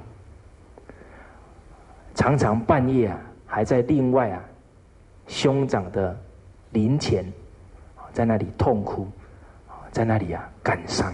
[2.14, 4.40] 常常半夜啊还在另外啊。
[5.28, 6.18] 兄长的
[6.72, 7.26] 灵前，
[8.12, 9.08] 在那里痛哭，
[9.90, 11.14] 在那里啊感伤。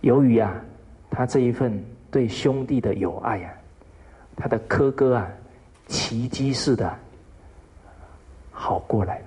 [0.00, 0.54] 由于啊，
[1.10, 3.52] 他这一份对兄弟的友爱啊，
[4.36, 5.28] 他的哥哥啊，
[5.86, 6.98] 奇迹似的
[8.60, 9.24] 好过来了。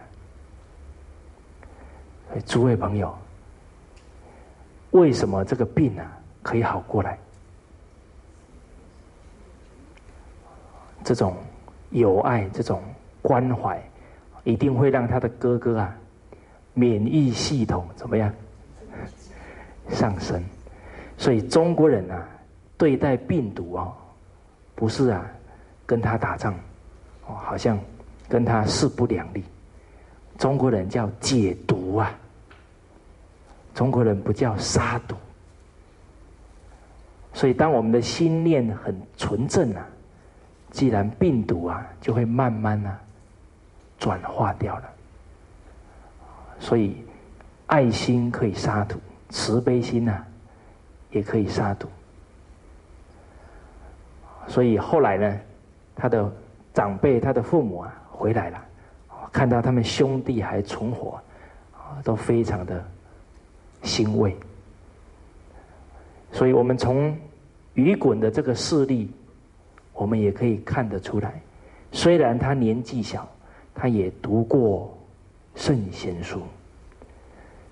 [2.46, 3.18] 诸位朋友，
[4.92, 6.06] 为什么这个病啊
[6.44, 7.18] 可以好过来？
[11.04, 11.36] 这种。
[11.94, 12.82] 友爱这种
[13.22, 13.80] 关怀，
[14.44, 15.96] 一定会让他的哥哥啊，
[16.74, 18.34] 免疫系统怎么样
[19.90, 20.44] 上升？
[21.16, 22.28] 所以中国人啊，
[22.80, 23.94] 对待病毒啊，
[24.74, 25.24] 不是啊
[25.86, 26.56] 跟他打仗，
[27.28, 27.78] 哦，好像
[28.28, 29.44] 跟他势不两立。
[30.38, 32.12] 中国人叫解毒啊，
[33.74, 35.16] 中国人不叫杀毒。
[37.34, 39.88] 所以当我们的心念很纯正啊。
[40.72, 43.00] 既然病毒啊，就会慢慢啊
[44.00, 44.90] 转化掉了。
[46.60, 46.98] 所以
[47.68, 50.26] 爱心可以杀毒，慈悲心呐
[51.12, 51.88] 也可以杀毒。
[54.48, 55.40] 所以后来呢，
[55.96, 56.28] 他的
[56.74, 58.66] 长辈、他的父母啊回来了，
[59.32, 61.20] 看到他们兄弟还存活，
[61.74, 62.86] 啊，都非常的
[63.82, 64.36] 欣慰。
[66.32, 67.18] 所以我们从
[67.74, 69.12] 雨滚的这个事例，
[69.94, 71.42] 我们也可以看得出来，
[71.92, 73.28] 虽然他年纪小，
[73.74, 74.98] 他也读过
[75.56, 76.42] 圣贤书，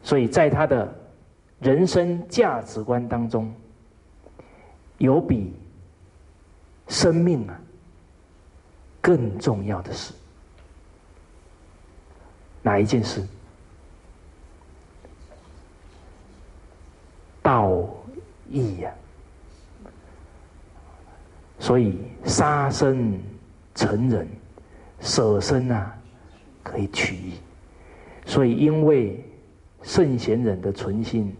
[0.03, 0.93] 所以在他的
[1.59, 3.53] 人生价值观当中，
[4.97, 5.53] 有比。
[6.87, 7.57] 生命啊，
[8.99, 10.13] 更重要的是
[12.61, 13.21] 哪一件事？
[17.41, 17.87] 道
[18.49, 18.91] 义呀！
[21.59, 23.19] 所以杀生
[23.73, 24.27] 成仁，
[24.99, 25.95] 舍身啊
[26.63, 27.33] 可以取义。
[28.25, 29.23] 所以因为
[29.81, 31.35] 圣贤人的存心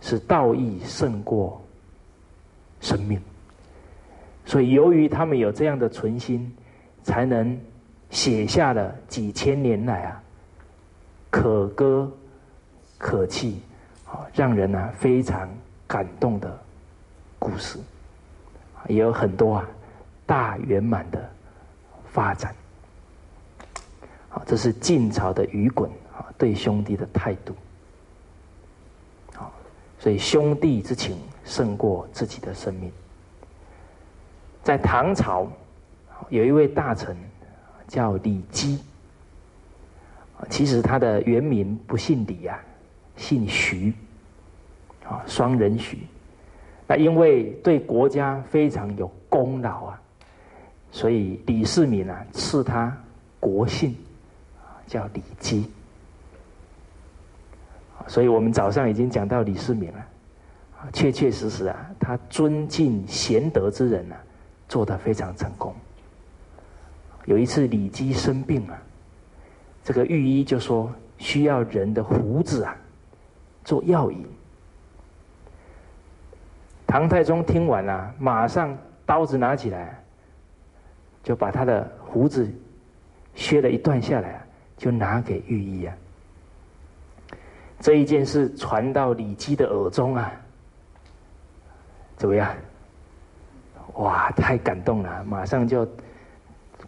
[0.00, 1.62] 是道义胜过
[2.80, 3.20] 生命。
[4.44, 6.52] 所以，由于他们有这样的存心，
[7.04, 7.56] 才能
[8.10, 10.22] 写下了几千年来啊
[11.32, 12.12] 可歌
[12.98, 13.62] 可泣，
[14.04, 15.48] 啊，让人啊非常
[15.88, 16.58] 感动的
[17.38, 17.78] 故事，
[18.86, 19.66] 也有很多啊
[20.26, 21.26] 大圆满的
[22.12, 22.54] 发展。
[24.28, 27.54] 好，这是晋朝的余衮啊对兄弟的态度。
[29.34, 29.50] 好，
[29.98, 32.92] 所以兄弟之情胜过自己的生命。
[34.62, 35.50] 在唐朝，
[36.28, 37.16] 有一位大臣
[37.88, 38.78] 叫李基，
[40.50, 42.58] 其实他的原名不姓李啊，
[43.16, 43.92] 姓徐，
[45.04, 45.98] 啊，双人徐。
[46.86, 50.00] 那因为对国家非常有功劳啊，
[50.90, 52.96] 所以李世民啊赐他
[53.40, 53.94] 国姓，
[54.86, 55.70] 叫李基。
[58.06, 60.06] 所以我们早上已经讲到李世民了，
[60.92, 64.16] 确确实实啊，他尊敬贤德之人啊。
[64.68, 65.74] 做的非常成功。
[67.26, 68.82] 有一次李基生病了，
[69.84, 72.76] 这个御医就说需要人的胡子啊
[73.64, 74.24] 做药引。
[76.86, 79.98] 唐太宗听完了，马上刀子拿起来，
[81.22, 82.46] 就把他的胡子
[83.34, 84.44] 削了一段下来，
[84.76, 85.96] 就拿给御医啊。
[87.80, 90.32] 这一件事传到李基的耳中啊，
[92.16, 92.54] 怎么样？
[93.94, 95.24] 哇，太感动了！
[95.24, 95.88] 马上就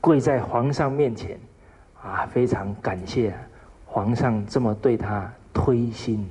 [0.00, 1.38] 跪在皇上面前，
[2.05, 3.35] 啊，非常感谢
[3.87, 6.29] 皇上这么对他推心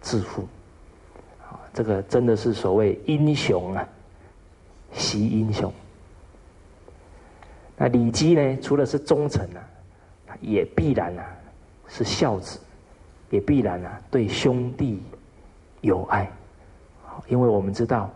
[0.00, 0.42] 置腹。
[1.42, 3.86] 啊，这个真的是所谓英雄啊，
[4.92, 5.72] 习英雄。
[7.76, 9.60] 那李基呢，除了是忠臣啊，
[10.40, 11.26] 也必然啊
[11.88, 12.60] 是孝子，
[13.30, 15.02] 也必然啊对兄弟
[15.80, 16.30] 有爱。
[17.26, 18.08] 因为我们知道。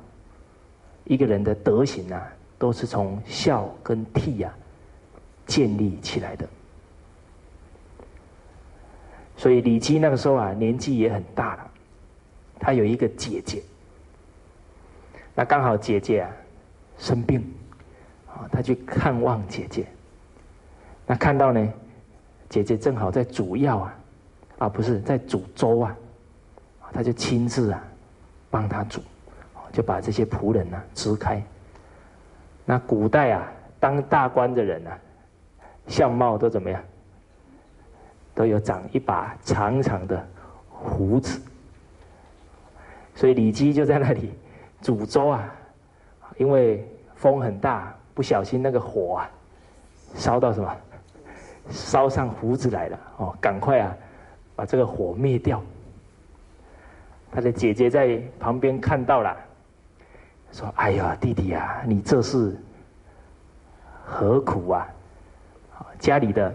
[1.05, 4.55] 一个人的德行啊，都是从孝跟悌啊
[5.47, 6.47] 建立起来的。
[9.39, 11.71] 所以李基那个时候啊，年纪也很大了，
[12.59, 13.63] 他有一个姐姐，
[15.35, 16.31] 那刚好姐姐啊
[16.99, 17.41] 生病，
[18.27, 19.87] 啊，他去看望姐姐，
[21.07, 21.73] 那看到呢，
[22.51, 23.95] 姐姐正好在煮药啊，
[24.59, 25.97] 啊，不是在煮粥啊，
[26.93, 27.83] 他就亲自啊
[28.51, 29.01] 帮他煮。
[29.71, 31.43] 就把这些仆人呢支开。
[32.65, 34.99] 那古代啊，当大官的人啊，
[35.87, 36.83] 相貌都怎么样？
[38.39, 40.25] 都有长一把长长的
[40.71, 41.41] 胡子。
[43.17, 44.33] 所以李基就在那里
[44.81, 45.53] 煮粥啊，
[46.37, 49.31] 因为风很大，不小心那个火啊
[50.15, 50.73] 烧到什么？
[51.69, 53.93] 烧上胡子来了哦，赶快啊
[54.55, 55.61] 把这个火灭掉。
[57.33, 59.37] 他的姐姐在旁边看到了。
[60.53, 62.57] 说：“哎呀，弟弟啊，你这是
[64.05, 64.89] 何苦啊？
[65.99, 66.55] 家里的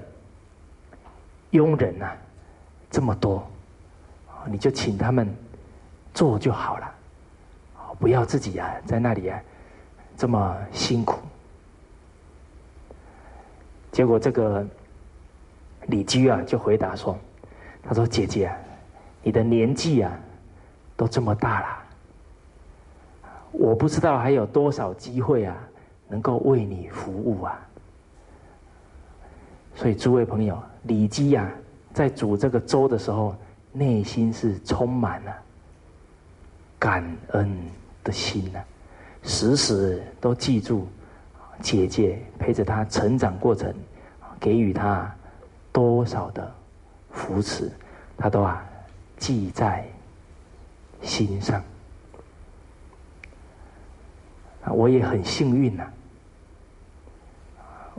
[1.54, 2.16] 佣人啊
[2.92, 3.44] 这么多，
[4.46, 5.34] 你就请他们
[6.13, 6.94] 做就好了，
[8.00, 9.39] 不要自己啊在那里啊
[10.18, 11.20] 这么辛苦。”
[13.92, 14.66] 结果这个
[15.88, 17.18] 李居啊就回答说
[17.82, 18.52] ：“他说姐姐，
[19.22, 20.12] 你的年纪啊
[20.96, 21.80] 都这么大了。”
[23.54, 25.56] 我不知道还有多少机会啊，
[26.08, 27.60] 能够为你服务啊！
[29.76, 31.50] 所以诸位朋友，李基呀，
[31.93, 33.36] 在煮这个粥的时候，
[33.72, 35.36] 内心是充满了
[36.78, 37.58] 感恩
[38.04, 38.60] 的心呐，
[39.24, 40.88] 时时都记住
[41.62, 43.74] 姐姐陪着他成长过程，
[44.39, 45.10] 给予他
[45.72, 46.54] 多少的
[47.12, 47.72] 扶持，
[48.17, 48.63] 他都啊
[49.17, 49.86] 记在
[51.02, 51.63] 心上。
[54.65, 55.84] 啊，我也很幸运呐，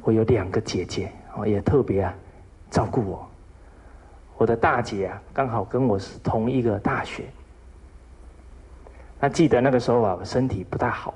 [0.02, 2.14] 我有两个姐姐哦，也特别啊
[2.74, 3.24] 照顾我。
[4.36, 7.24] 我的大姐啊，刚好跟我是同一个大学。
[9.20, 11.14] 那记得那个时候啊，我身体不大好，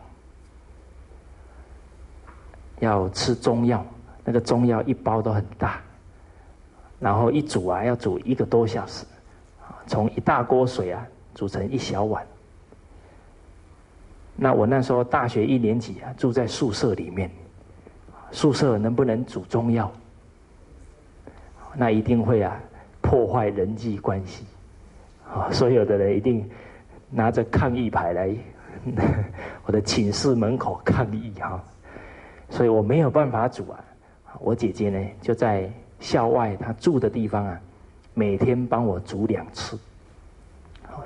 [2.78, 3.84] 要吃中药，
[4.24, 5.80] 那个中药一包都很大，
[7.00, 9.04] 然后一煮啊要煮一个多小时，
[9.88, 12.24] 从一大锅水啊煮成一小碗。
[14.36, 17.28] 那我那时候大学一年级啊，住在宿舍里面，
[18.30, 19.90] 宿舍能不能煮中药？
[21.78, 22.60] 那一定会啊。
[23.00, 24.44] 破坏人际关系，
[25.26, 26.46] 啊，所有的人一定
[27.08, 28.36] 拿着抗议牌来
[29.64, 31.58] 我的寝室门口抗议哈，
[32.50, 33.82] 所以我没有办法煮啊。
[34.40, 37.58] 我姐姐呢就在校外她住的地方啊，
[38.12, 39.78] 每天帮我煮两次，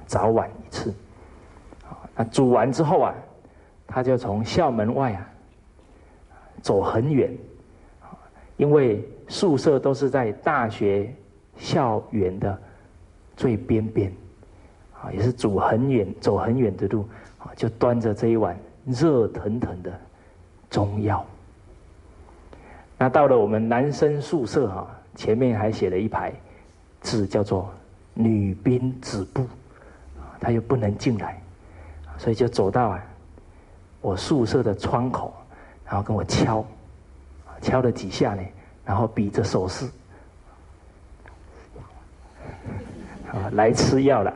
[0.07, 0.93] 早晚一次。
[2.17, 3.15] 那煮完之后啊，
[3.87, 5.29] 她就从校门外啊
[6.63, 7.33] 走很远，
[8.57, 11.11] 因为宿舍都是在大学。
[11.59, 12.59] 校园的
[13.37, 14.11] 最边边，
[14.99, 17.07] 啊，也是走很远、走很远的路，
[17.38, 19.92] 啊，就端着这一碗热腾腾的
[20.71, 21.25] 中药。
[22.99, 26.33] 那到了我们男生宿舍哈，前面还写了一排
[27.03, 27.71] 字，叫做
[28.14, 29.47] “女兵止步”，
[30.40, 31.40] 他又不能进来，
[32.16, 33.05] 所以就走到啊
[34.01, 35.35] 我宿舍的窗口，
[35.85, 36.64] 然后跟我敲，
[37.61, 38.42] 敲了几下呢，
[38.85, 39.87] 然后比着手势。
[43.33, 44.35] 啊，来吃药了！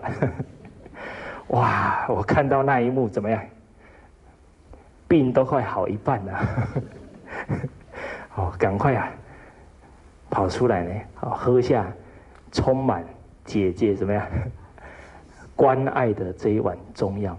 [1.49, 3.43] 哇，我看到那一幕怎么样？
[5.07, 6.49] 病都快好一半了。
[8.35, 9.09] 哦，赶快啊，
[10.29, 11.01] 跑出来呢！
[11.15, 11.87] 好，喝下
[12.51, 13.05] 充满
[13.45, 14.27] 姐姐怎么样
[15.55, 17.39] 关爱的这一碗中药。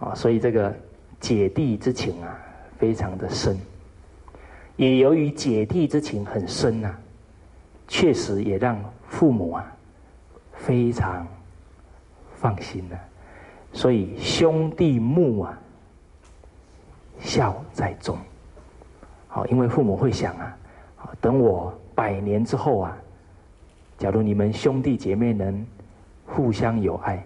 [0.00, 0.74] 啊，所以这个
[1.20, 2.36] 姐弟之情啊，
[2.78, 3.56] 非常的深。
[4.80, 6.90] 也由于姐弟之情很深呐，
[7.86, 9.76] 确实也让父母啊。
[10.56, 11.26] 非常
[12.34, 12.98] 放心的，
[13.74, 15.58] 所以兄弟睦啊，
[17.18, 18.16] 孝在中。
[19.28, 20.56] 好，因为父母会想啊，
[21.20, 22.96] 等我百年之后啊，
[23.98, 25.66] 假如你们兄弟姐妹能
[26.26, 27.22] 互相有爱，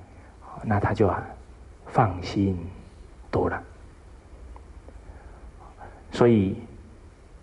[0.64, 1.24] 那他就啊
[1.86, 2.58] 放心
[3.30, 3.62] 多了。
[6.10, 6.56] 所以，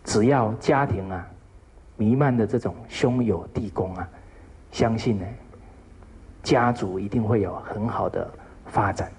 [0.04, 1.28] 只要家庭啊
[1.98, 4.08] 弥漫的这种兄友弟恭啊，
[4.72, 5.26] 相信呢。
[6.44, 8.28] 家族一定会有很好的
[8.66, 9.12] 发展，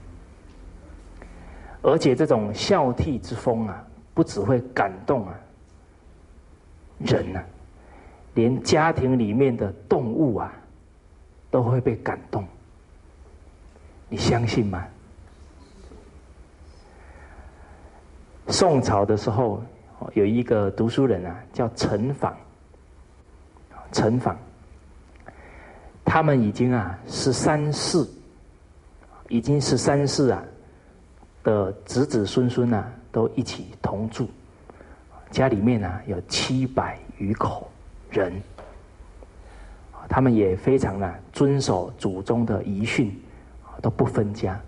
[1.81, 5.35] 而且这种孝悌之风啊，不只会感动啊
[6.99, 7.41] 人呐，
[8.35, 10.53] 连家庭里面的动物啊，
[11.49, 12.45] 都会被感动。
[14.09, 14.85] 你相信吗？
[18.49, 19.63] 宋朝的时候，
[20.15, 22.37] 有一个读书人啊，叫陈访，
[23.91, 24.37] 陈访。
[26.05, 28.07] 他们已经啊十三世，
[29.29, 30.43] 已经十三世啊
[31.43, 34.29] 的子子孙孙啊都一起同住，
[35.31, 37.71] 家里面呢有七百余口
[38.11, 38.33] 人，
[40.09, 43.19] 他们也非常的遵守祖宗的遗训，
[43.81, 44.61] 都不分家，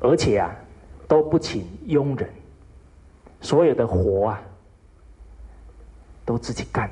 [0.00, 0.54] 而且啊
[1.06, 2.30] 都不请佣人，
[3.40, 4.40] 所有的活啊
[6.24, 6.90] 都自己干。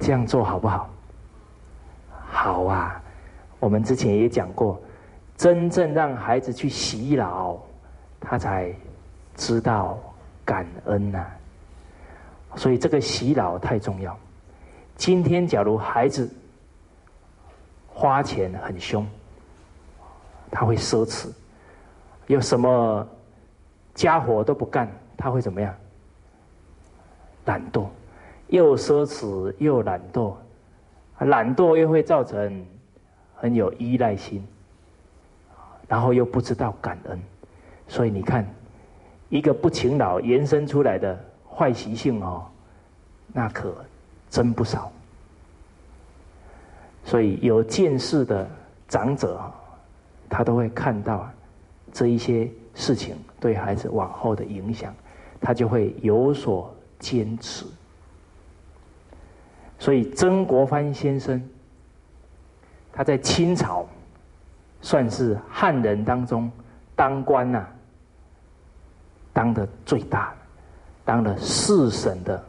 [0.00, 0.90] 这样做好不好？
[2.30, 3.00] 好啊！
[3.60, 4.78] 我们之前也讲过，
[5.36, 7.58] 真正让孩子去洗脑，
[8.20, 8.74] 他才
[9.34, 9.98] 知道
[10.44, 11.24] 感恩呐。
[12.56, 14.18] 所以这个洗脑太重要。
[14.96, 16.28] 今天假如孩子
[17.88, 19.06] 花钱很凶，
[20.50, 21.32] 他会奢侈，
[22.26, 23.08] 有什么
[23.94, 25.74] 家伙都不干，他会怎么样？
[27.46, 27.86] 懒惰。
[28.48, 30.34] 又奢侈又懒惰，
[31.18, 32.64] 懒惰又会造成
[33.34, 34.46] 很有依赖心，
[35.88, 37.20] 然后又不知道感恩，
[37.88, 38.46] 所以你看，
[39.30, 41.18] 一个不勤劳延伸出来的
[41.50, 42.44] 坏习性哦，
[43.32, 43.74] 那可
[44.28, 44.92] 真不少。
[47.02, 48.46] 所以有见识的
[48.88, 49.40] 长者，
[50.28, 51.28] 他都会看到
[51.92, 54.94] 这一些事情对孩子往后的影响，
[55.40, 57.64] 他就会有所坚持。
[59.78, 61.42] 所以曾国藩先生，
[62.92, 63.86] 他在清朝
[64.80, 66.50] 算是汉人当中
[66.96, 67.66] 当官呐，
[69.32, 70.34] 当的最大，
[71.04, 72.42] 当了四省的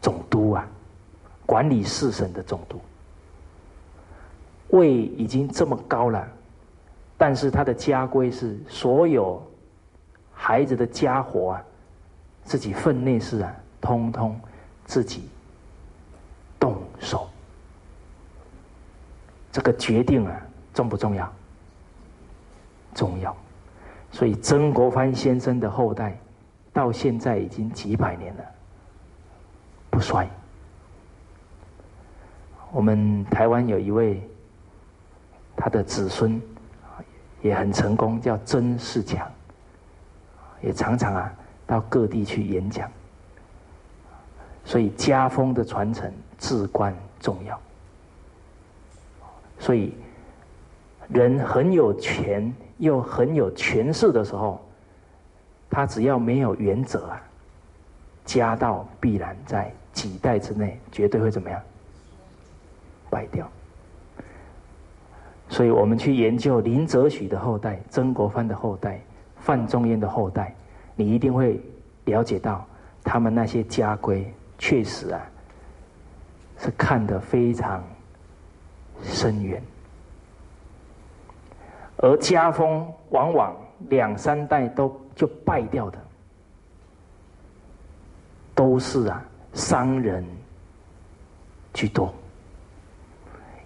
[0.00, 0.66] 总督啊，
[1.44, 2.80] 管理四省的总督，
[4.68, 6.26] 位已经这么高了，
[7.18, 9.42] 但是他的家规是所有
[10.32, 11.64] 孩子的家活啊，
[12.44, 14.40] 自己分内事啊，通通
[14.84, 15.28] 自己
[16.60, 17.28] 动手。
[19.50, 20.40] 这个决定啊，
[20.72, 21.32] 重不重要？
[22.94, 23.36] 重要。
[24.12, 26.16] 所以曾国藩先生的后代，
[26.72, 28.44] 到现在已经几百年了，
[29.90, 30.28] 不衰。
[32.70, 34.22] 我们台湾有一位，
[35.56, 36.40] 他的子孙
[37.42, 39.30] 也很成功，叫曾仕强，
[40.60, 41.32] 也常常啊
[41.66, 42.90] 到各地去演讲。
[44.64, 47.60] 所以家风的传承至关重要。
[49.58, 49.94] 所以
[51.08, 52.52] 人很有权。
[52.78, 54.64] 又很有权势的时候，
[55.68, 57.20] 他只要没有原则啊，
[58.24, 61.60] 家道必然在几代之内绝对会怎么样
[63.10, 63.50] 败掉。
[65.48, 69.00] 所以我们去研究林则徐的后代、曾国藩的后代、
[69.36, 70.54] 范仲淹的后代，
[70.94, 71.60] 你一定会
[72.04, 72.66] 了解到
[73.02, 75.20] 他们那些家规确实啊，
[76.58, 77.82] 是看得非常
[79.02, 79.62] 深远。
[81.96, 83.56] 而家风往往
[83.88, 85.98] 两三代都就败掉的，
[88.54, 89.24] 都是啊
[89.54, 90.24] 商人
[91.72, 92.12] 居多。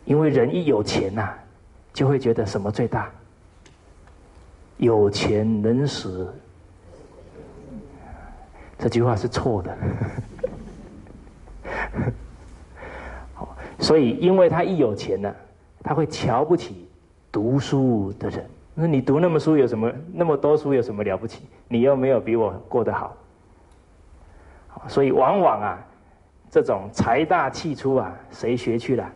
[0.05, 1.35] 因为人一有钱呐，
[1.93, 3.11] 就会觉得什么最大？
[4.79, 6.27] 有钱能使。
[8.79, 9.77] 这句话是错的。
[13.79, 15.35] 所以因为他一有钱呢，
[15.83, 16.89] 他会瞧不起。
[17.33, 19.91] 读书的人，那你读那么书有什么？
[20.13, 21.45] 那么多书有什么了不起？
[21.67, 23.17] 你又没有比我过得好，
[24.87, 25.79] 所以往往啊，
[26.51, 29.11] 这种财大气粗啊，谁学去了？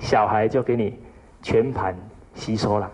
[0.00, 0.98] 小孩就给你
[1.40, 1.96] 全盘
[2.34, 2.90] 吸收了。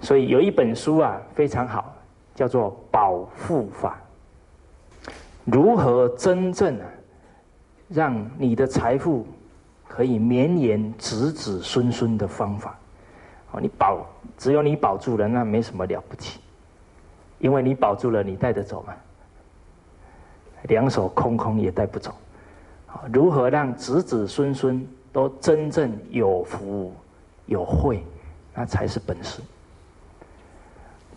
[0.00, 1.94] 所以有一本书啊，非常好，
[2.34, 3.96] 叫做《保护法》，
[5.44, 6.86] 如何真正啊，
[7.88, 9.24] 让你的财富。
[9.94, 12.78] 可以绵延子子孙孙的方法，
[13.50, 14.06] 哦，你保
[14.38, 16.40] 只有你保住了，那没什么了不起，
[17.38, 18.94] 因为你保住了，你带得走吗？
[20.62, 22.14] 两手空空也带不走。
[23.12, 24.82] 如何让子子孙孙
[25.12, 26.92] 都真正有福
[27.46, 28.02] 有慧，
[28.54, 29.40] 那才是本事。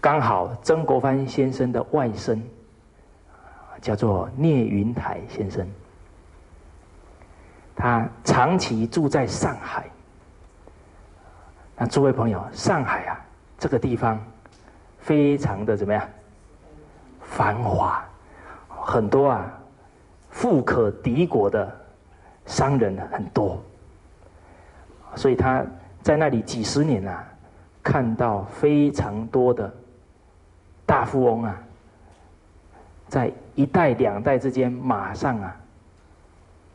[0.02, 2.40] 刚好曾国藩先生的外甥
[3.82, 5.68] 叫做聂云台先生。
[7.76, 9.86] 他长期住在上海。
[11.78, 13.20] 那诸位朋友，上海啊，
[13.58, 14.18] 这个地方
[15.00, 16.08] 非常的怎么样？
[17.22, 18.02] 繁华，
[18.70, 19.52] 很多啊，
[20.30, 21.70] 富可敌国的
[22.46, 23.62] 商人很多。
[25.16, 25.66] 所以他
[26.02, 27.24] 在那里几十年啊，
[27.84, 29.74] 看到非常多的
[30.86, 31.58] 大富翁啊，
[33.08, 35.56] 在一代两代之间马上啊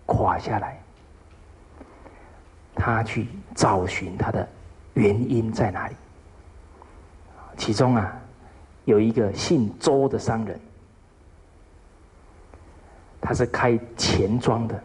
[0.07, 0.77] 垮下来。
[2.75, 4.49] 他去找寻他的
[4.95, 5.95] 原因在哪里？
[7.59, 8.17] 其中啊，
[8.87, 10.59] 有一个姓周的商人，
[13.21, 14.83] 他是开钱庄的，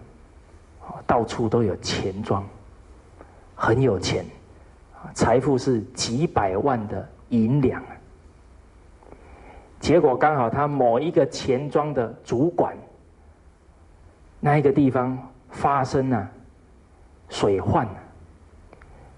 [1.08, 2.45] 到处都有钱庄，
[3.56, 4.26] 很有钱，
[5.14, 7.82] 财富是几百万的银两。
[9.80, 12.76] 结果刚好他某一个钱庄的主管，
[14.39, 15.18] 那一个地方
[15.49, 16.32] 发生了。
[17.28, 17.88] 水患，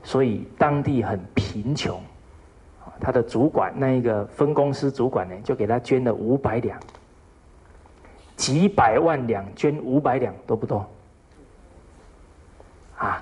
[0.01, 2.01] 所以当地很贫穷。
[3.01, 6.79] 他的主管那一个分公司主管呢，就给他捐了五百两，
[8.37, 10.89] 几百万两捐五百两多不多？
[12.97, 13.21] 啊，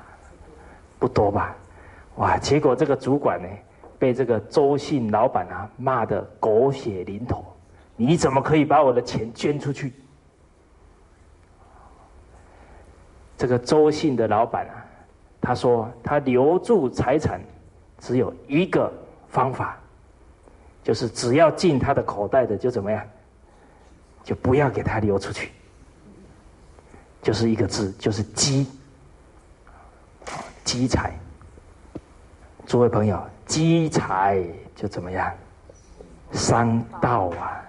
[1.06, 1.56] 不多吧？
[2.16, 2.36] 哇！
[2.40, 3.48] 结果这个主管呢，
[4.00, 7.46] 被这个周姓老板啊骂得狗血淋头。
[7.96, 9.94] 你怎么可以把我的钱捐出去？
[13.38, 14.84] 这个周姓的老板啊，
[15.40, 17.40] 他说他留住财产
[18.00, 18.92] 只有一个
[19.28, 19.78] 方法，
[20.82, 23.06] 就是只要进他的口袋的就怎么样，
[24.24, 25.52] 就不要给他流出去，
[27.22, 28.66] 就是一个字，就是积，
[30.66, 31.14] 积财。
[32.66, 34.44] 诸位朋友，积财
[34.76, 35.32] 就怎么样，
[36.34, 37.64] 伤道啊，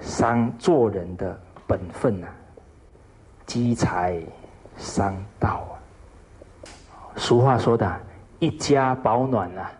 [0.00, 2.26] 伤做人的本分呐，
[3.46, 4.20] 积财。
[4.76, 5.72] 伤道啊！
[7.14, 8.00] 俗话说的
[8.40, 9.70] “一家保暖啊，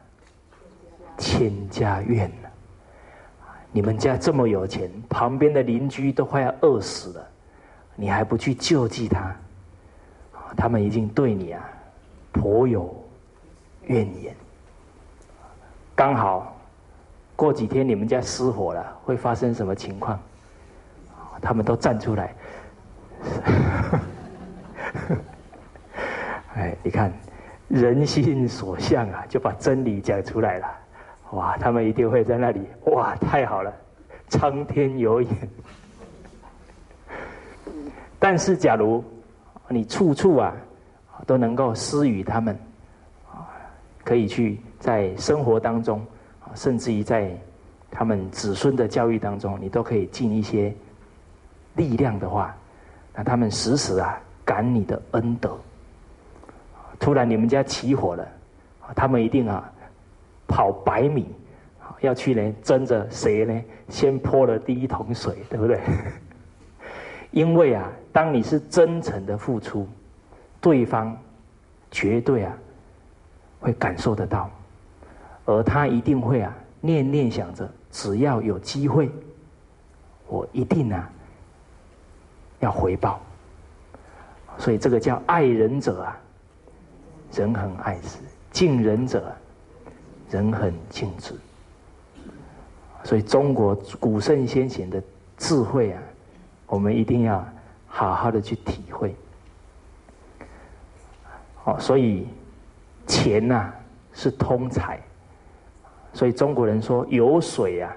[1.18, 2.46] 千家怨啊”。
[3.72, 7.28] 你们家这么有钱，旁边的邻居都快要饿死了，
[7.96, 9.34] 你还不去救济他，
[10.56, 11.60] 他们已经对你啊
[12.34, 12.94] 颇有
[13.84, 14.36] 怨言。
[15.94, 16.54] 刚好
[17.34, 20.20] 过几天你们家失火了，会发生什么情况？
[21.40, 22.34] 他们都站出来。
[26.54, 27.12] 哎，你看，
[27.68, 30.66] 人心所向啊，就把真理讲出来了。
[31.32, 32.68] 哇，他们一定会在那里。
[32.86, 33.72] 哇，太好了，
[34.28, 35.34] 苍天有眼。
[38.18, 39.02] 但是，假如
[39.68, 40.54] 你处处啊
[41.26, 42.58] 都能够施予他们，
[43.30, 43.48] 啊，
[44.04, 46.00] 可以去在生活当中，
[46.40, 47.30] 啊甚至于在
[47.90, 50.74] 他们子孙的教育当中，你都可以尽一些
[51.76, 52.54] 力量的话，
[53.14, 55.56] 那他们时时啊感你的恩德。
[56.98, 58.26] 突然你们家起火了，
[58.94, 59.70] 他们一定啊
[60.46, 61.26] 跑百米，
[62.00, 65.80] 要去呢争着谁呢先泼了第一桶水，对不对？
[67.32, 69.88] 因为啊，当你是真诚的付出，
[70.64, 71.14] 对方
[71.90, 72.56] 绝对啊
[73.60, 74.50] 会感受得到，
[75.44, 79.10] 而他一定会啊念念想着，只要有机会，
[80.26, 81.10] 我一定啊
[82.60, 83.20] 要回报。
[84.56, 86.18] 所以这个叫爱人者啊。
[87.36, 88.18] 人恒爱之，
[88.52, 89.34] 敬人者，
[90.30, 91.34] 人恒敬之。
[93.02, 95.02] 所以中国古圣先贤的
[95.36, 96.00] 智慧啊，
[96.68, 97.44] 我们一定要
[97.88, 99.12] 好好的去体会。
[101.64, 102.26] 哦，所以
[103.06, 103.72] 钱呐
[104.12, 105.00] 是通财，
[106.12, 107.96] 所以中国人说有水啊，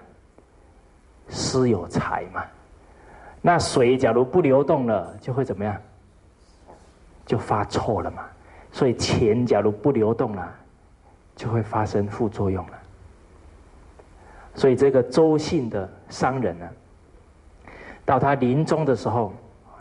[1.30, 2.44] 是有财嘛。
[3.42, 5.76] 那水假如不流动了，就会怎么样？
[7.26, 8.24] 就发臭了嘛。
[8.72, 10.56] 所以钱假如不流动了，
[11.36, 12.74] 就会发生副作用了。
[14.56, 16.68] 所以这个周姓的商人呢，
[18.06, 19.34] 到他临终的时候，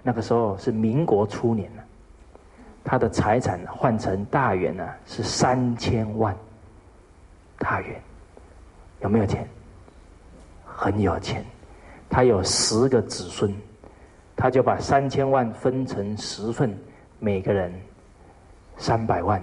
[0.03, 1.85] 那个时候是民国初年了，
[2.87, 6.35] 他的财产换成大元呢是三千万
[7.59, 8.01] 大元，
[9.01, 9.47] 有没有钱？
[10.65, 11.45] 很有钱，
[12.09, 13.53] 他有十个子孙，
[14.37, 16.73] 他就把三千万分成十份，
[17.19, 17.73] 每个人。
[18.79, 19.43] 三百万，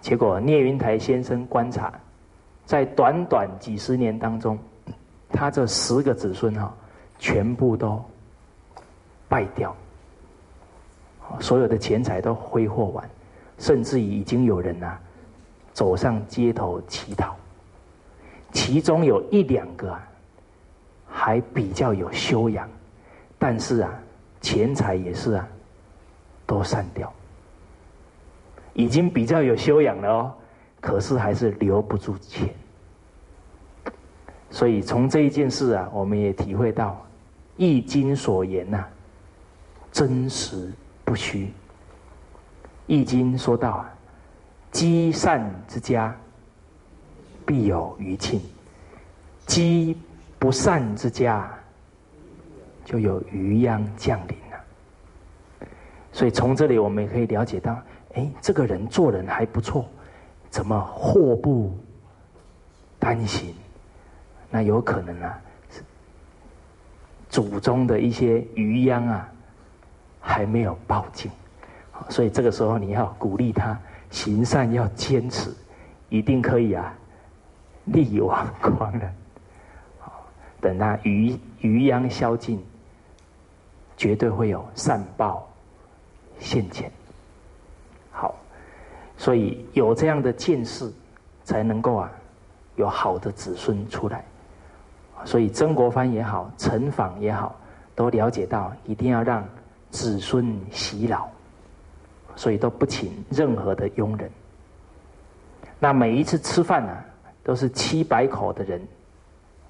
[0.00, 1.92] 结果聂云台先生观察，
[2.64, 4.56] 在短短几十年当中，
[5.30, 6.72] 他这十个子孙哈，
[7.18, 8.00] 全部都
[9.28, 9.74] 败掉，
[11.38, 13.08] 所有的钱财都挥霍完，
[13.58, 14.98] 甚至已经有人呐
[15.72, 17.36] 走上街头乞讨，
[18.52, 20.08] 其中有一两个啊，
[21.06, 22.68] 还比较有修养，
[23.38, 23.92] 但是啊，
[24.40, 25.48] 钱财也是啊，
[26.46, 27.12] 都散掉。
[28.72, 30.32] 已经比较有修养了哦，
[30.80, 32.48] 可是还是留不住钱。
[34.50, 36.90] 所以从这一件事啊，我们也体会到
[37.56, 38.84] 《易经》所言呐，
[39.92, 40.72] 真实
[41.10, 41.46] 不虚。
[42.86, 43.92] 《易经》说到啊，
[44.70, 46.14] 积善之家，
[47.44, 48.38] 必有余庆；
[49.44, 49.98] 积
[50.38, 51.50] 不善之家，
[52.84, 55.68] 就有余殃降临了。
[56.12, 57.76] 所以从这里我们也可以了解到。
[58.14, 59.88] 哎，这个人做人还不错，
[60.48, 61.76] 怎么祸不
[63.00, 63.52] 单行？
[64.48, 65.40] 那有可能啊，
[67.28, 69.28] 祖宗的一些余殃啊，
[70.20, 71.30] 还没有报尽，
[72.08, 73.76] 所以这个时候你要鼓励他
[74.10, 75.50] 行善，要坚持，
[76.08, 76.94] 一定可以啊，
[77.86, 79.14] 力挽狂澜。
[80.60, 82.62] 等他余余殃消尽，
[83.96, 85.48] 绝对会有善报
[86.38, 86.92] 现前。
[88.10, 88.34] 好
[89.16, 90.92] 所以有这样的见识，
[91.44, 92.10] 才能够啊，
[92.76, 94.22] 有好的子孙出来。
[95.24, 97.54] 所以曾国藩也好，陈访也好，
[97.94, 99.42] 都了解到一定要让
[99.90, 101.28] 子孙洗老，
[102.36, 104.30] 所以都不请任何的佣人。
[105.78, 106.96] 那每一次吃饭呢，
[107.42, 108.80] 都是七百口的人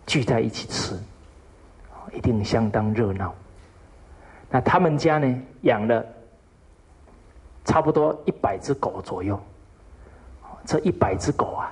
[0.07, 0.99] 聚在一起吃，
[2.13, 3.35] 一定相当热闹。
[4.51, 6.05] 那他们家呢，养了。
[7.63, 9.39] 差不多一百只狗左右，
[10.65, 11.71] 这一百只狗啊，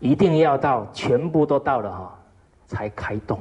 [0.00, 2.18] 一定要到全部都到了哈，
[2.68, 3.40] 才开动。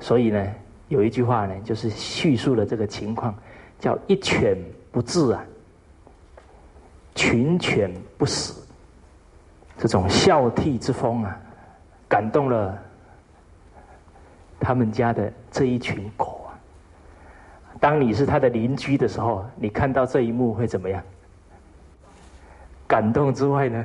[0.00, 0.46] 所以呢，
[0.92, 3.34] 有一句话呢，就是叙述了这个情况，
[3.78, 4.54] 叫“一犬
[4.90, 5.42] 不治啊，
[7.14, 8.62] 群犬不死”。
[9.78, 11.40] 这种孝悌之风啊，
[12.06, 12.78] 感动了
[14.60, 16.52] 他们家的这一群狗啊。
[17.80, 21.02] 当你是他的邻居的时候，你看到这一幕会怎么样？
[22.86, 23.84] 感动之外呢？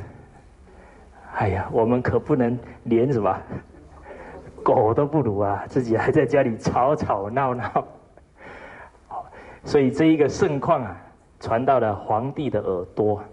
[1.37, 3.41] 哎呀，我们可不能连什么
[4.68, 7.88] 狗都不如啊，自己还在家里吵吵闹闹。
[9.63, 10.93] 所以这一个盛况啊，
[11.39, 13.24] 传到了皇帝的耳朵，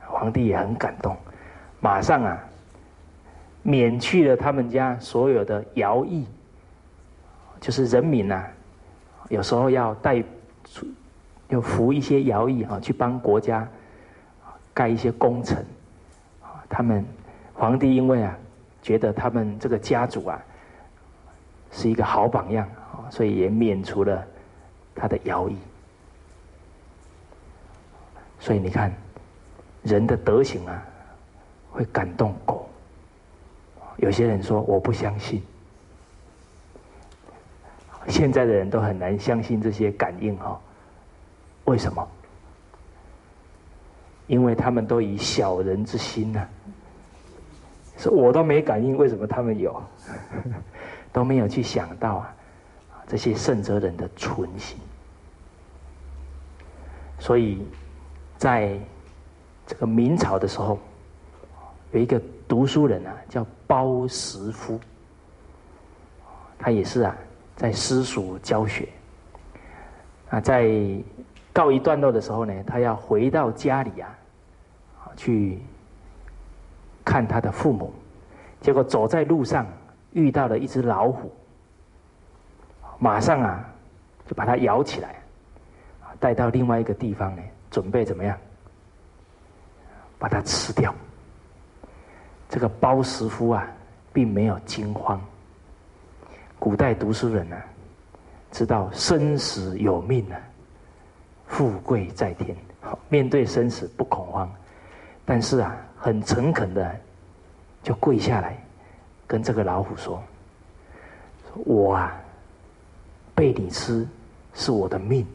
[0.00, 1.16] 皇帝也很感动，
[1.78, 2.36] 马上啊，
[3.62, 6.26] 免去了他们家所有的徭役，
[7.60, 8.44] 就是人民呐，
[9.28, 10.20] 有时候要带
[10.64, 10.84] 出，
[11.46, 13.68] 要服一些徭役啊，去帮国家
[14.72, 15.64] 盖一些工程，
[16.68, 17.04] 他们
[17.54, 18.36] 皇帝因为啊，
[18.84, 20.40] 觉得他们这个家族啊，
[21.72, 24.24] 是一个好榜样啊，所以也免除了。
[24.96, 25.56] 他的徭役，
[28.38, 28.94] 所以你看，
[29.82, 30.80] 人的德行啊，
[31.72, 32.70] 会感动狗。
[33.96, 35.42] 有些人说我不相信，
[38.06, 40.60] 现在的人都很难相信这些感应哈。
[41.64, 42.08] 为什么？
[44.28, 46.48] 因为他们都以小人之心呢，
[48.10, 49.82] 我都没感应，为什么他们有？
[51.12, 52.34] 都没有去想到啊。
[53.06, 54.78] 这些圣哲人的存心，
[57.18, 57.62] 所以
[58.38, 58.78] 在
[59.66, 60.78] 这个明朝的时候，
[61.92, 64.80] 有一个读书人啊，叫包石夫，
[66.58, 67.14] 他也是啊，
[67.56, 68.88] 在私塾教学。
[70.30, 70.66] 啊，在
[71.52, 74.18] 告一段落的时候呢，他要回到家里啊，
[75.14, 75.58] 去
[77.04, 77.92] 看他的父母，
[78.60, 79.66] 结果走在路上
[80.12, 81.30] 遇到了一只老虎。
[82.98, 83.64] 马上啊，
[84.26, 85.16] 就把它咬起来，
[86.18, 88.38] 带到另外一个地方呢，准备怎么样？
[90.18, 90.94] 把它吃掉。
[92.48, 93.66] 这个包师傅啊，
[94.12, 95.20] 并没有惊慌。
[96.58, 97.56] 古代读书人呢，
[98.50, 100.40] 知道生死有命啊，
[101.46, 102.56] 富贵在天，
[103.08, 104.50] 面对生死不恐慌。
[105.26, 106.94] 但是啊，很诚恳的，
[107.82, 108.62] 就跪下来，
[109.26, 110.22] 跟这个老虎说
[111.64, 112.20] ：“我啊。”
[113.34, 114.06] 被你吃
[114.52, 115.26] 是我的命，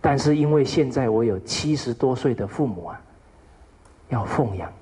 [0.00, 3.00] 但是因为现在我有七十多岁的父母啊，
[4.08, 4.72] 要奉养，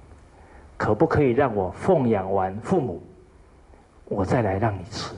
[0.76, 3.02] 可不可以让我奉养完父母，
[4.04, 5.16] 我再来让你吃？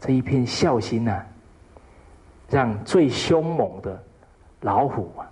[0.00, 1.22] 这一片孝心呐，
[2.48, 4.02] 让最凶猛的
[4.62, 5.30] 老虎啊，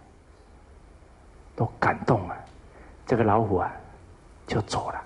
[1.58, 2.36] 都感动了，
[3.04, 3.74] 这个老虎啊，
[4.46, 5.02] 就走了。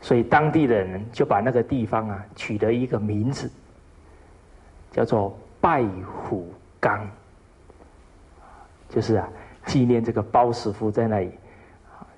[0.00, 3.48] 所以当地的人就把那个地方啊取了一个名字，
[4.90, 7.06] 叫做拜虎冈，
[8.88, 9.28] 就是啊
[9.66, 11.30] 纪念这个包师傅在那里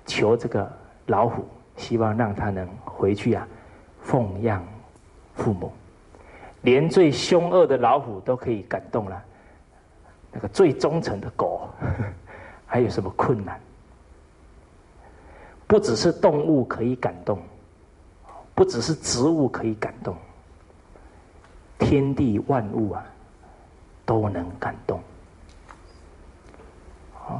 [0.07, 0.67] 求这个
[1.05, 1.45] 老虎，
[1.77, 3.47] 希望让他能回去啊
[4.01, 4.65] 奉养
[5.35, 5.71] 父母，
[6.61, 9.23] 连最凶恶的老虎都可以感动了，
[10.31, 11.69] 那个最忠诚的狗。
[12.73, 13.59] 还有什么困难？
[15.67, 17.37] 不只是动物可以感动。
[18.55, 20.15] 不只是植物可以感动，
[21.77, 23.05] 天地万物啊
[24.07, 24.99] 都能感动。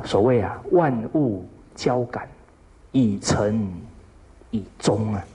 [0.04, 2.28] 所谓啊，万物交感，
[2.92, 3.72] 以诚
[4.52, 5.26] 以忠啊，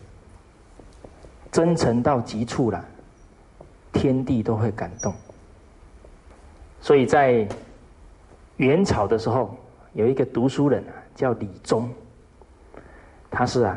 [1.51, 2.85] 真诚到极处了，
[3.93, 5.13] 天地都会感动。
[6.81, 7.49] 所以在
[8.59, 9.57] 元朝的时候，
[9.99, 11.91] 有一个读书人啊，叫李宗，
[13.29, 13.77] 他是啊。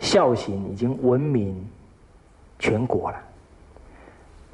[0.00, 1.64] 孝行已经闻名
[2.58, 3.18] 全国了。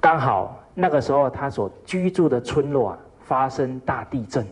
[0.01, 4.47] 刚好那个时候，他所居住的村落啊，发生大地震，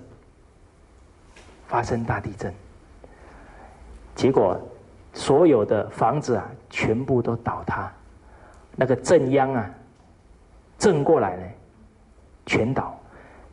[1.67, 2.53] 发生大地震，
[4.15, 4.59] 结果
[5.15, 7.91] 所有的房子啊，全部都倒塌。
[8.77, 9.71] 那个震央啊，
[10.79, 11.45] 震过来呢，
[12.47, 12.99] 全倒。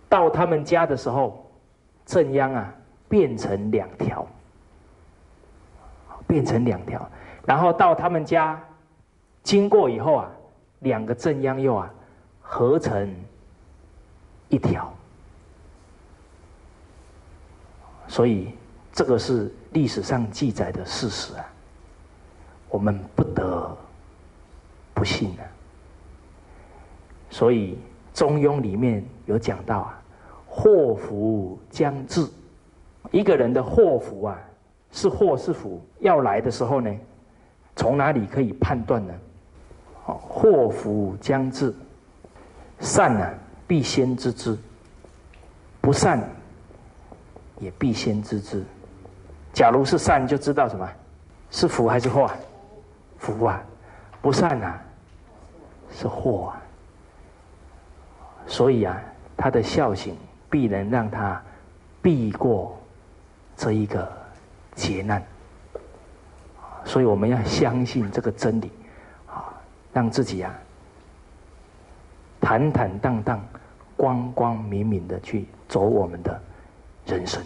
[0.10, 1.49] 到他们家的时候，
[2.10, 2.74] 正央啊，
[3.08, 4.26] 变成两条，
[6.26, 7.08] 变成两条。
[7.46, 8.60] 然后到他们家
[9.44, 10.32] 经过以后啊，
[10.80, 11.94] 两个正央又啊
[12.42, 13.16] 合成
[14.48, 14.92] 一条，
[18.08, 18.56] 所以
[18.92, 21.46] 这个是历史上记载的事实啊，
[22.70, 23.78] 我们不得
[24.96, 25.46] 不信啊。
[27.30, 27.78] 所以
[28.18, 29.99] 《中庸》里面有讲到啊，
[30.60, 32.28] 祸福将至，
[33.12, 34.38] 一个人的祸福啊，
[34.92, 36.94] 是祸是福，要来的时候呢。
[37.78, 39.14] 从哪里可以判断呢？
[40.06, 41.74] 哦，祸福将至，
[42.82, 43.26] 善呢
[43.66, 44.58] 必先知之，
[45.80, 46.22] 不善
[47.60, 48.62] 也必先知之。
[49.54, 50.86] 假如是善，就知道什么
[51.52, 52.30] 是福还是祸？
[53.18, 53.64] 福啊，
[54.22, 54.82] 不善啊
[55.90, 56.62] 是祸啊。
[58.46, 59.02] 所以啊，
[59.38, 60.18] 他的孝行
[60.50, 61.42] 必能让他
[62.02, 62.78] 避过
[63.56, 64.12] 这一个
[64.76, 65.24] 劫难。
[66.86, 68.72] 所以我们要相信这个真理，
[69.28, 69.54] 啊，
[69.94, 70.54] 让自己啊
[72.42, 73.46] 坦坦荡荡、
[73.96, 76.42] 光光明明的去走我们的
[77.06, 77.44] 人生。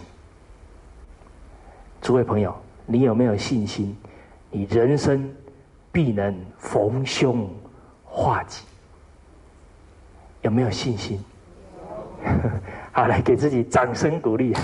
[2.00, 3.96] 诸位朋友，你有没有信心？
[4.50, 5.34] 你人生
[5.90, 7.50] 必能逢凶
[8.04, 8.64] 化吉？
[10.42, 11.22] 有没有信心？
[12.96, 14.54] 好，来给自己掌声鼓励。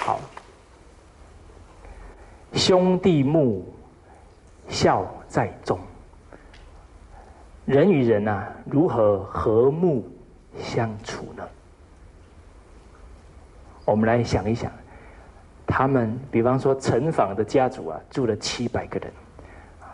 [0.00, 0.18] 好，
[2.52, 3.64] 兄弟睦，
[4.68, 5.78] 孝在中。
[7.64, 10.04] 人与人啊，如何和睦
[10.58, 11.44] 相处呢？
[13.84, 14.68] 我们来想一想，
[15.64, 19.12] 他们比方说陈坊的家族啊，住了七百个人，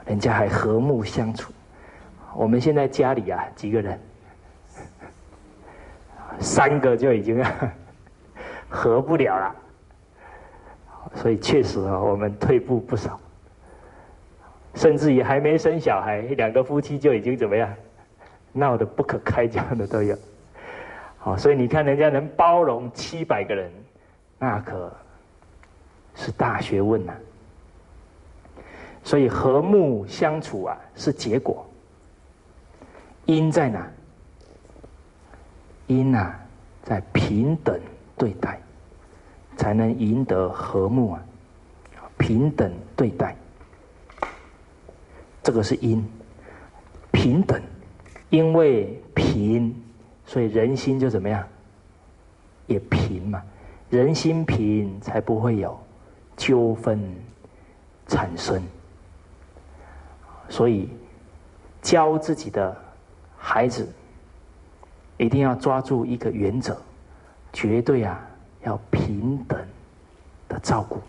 [0.06, 1.52] 人家还和睦相处。
[2.34, 4.00] 我们现在家里啊，几个人，
[6.40, 7.42] 三个就已经
[8.68, 9.54] 合不了了，
[11.14, 13.20] 所以确实啊，我们退步不少。
[14.74, 17.72] 甚至于还没生小孩，两个夫妻就已经怎么样，
[18.52, 20.16] 闹得不可开交的都有。
[21.18, 23.70] 好，所以你看人家能包容七百个人，
[24.38, 24.92] 那可
[26.16, 27.14] 是大学问呐。
[29.04, 31.64] 所以和睦相处啊，是结果。
[33.26, 33.88] 因在哪？
[35.86, 36.38] 因啊，
[36.82, 37.78] 在平等
[38.16, 38.60] 对待，
[39.56, 41.22] 才能赢得和睦啊。
[42.18, 43.36] 平等对待。
[45.42, 46.02] 这个是因，
[47.12, 47.60] 平等，
[48.30, 49.74] 因为平，
[50.24, 51.46] 所以人心就怎么样，
[52.66, 53.42] 也平嘛。
[53.90, 55.78] 人心平，才不会有
[56.36, 56.98] 纠纷
[58.06, 58.62] 产生。
[60.48, 60.88] 所以
[61.82, 62.74] 教自己的
[63.36, 63.86] 孩子，
[65.16, 66.76] 一定要抓住一个原则，
[67.52, 68.20] 绝对啊
[68.62, 69.58] 要平等
[70.48, 71.00] 的照顾，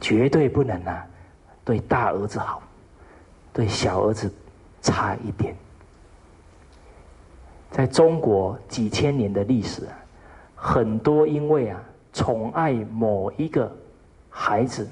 [0.00, 1.06] 绝对不能啊
[1.64, 2.62] 对大儿子好。
[3.52, 4.28] 对小儿子
[4.82, 5.54] 差一点，
[7.70, 9.94] 在中国几千年的历史啊，
[10.56, 11.80] 很多因为啊
[12.12, 13.70] 宠爱某一个
[14.28, 14.88] 孩子，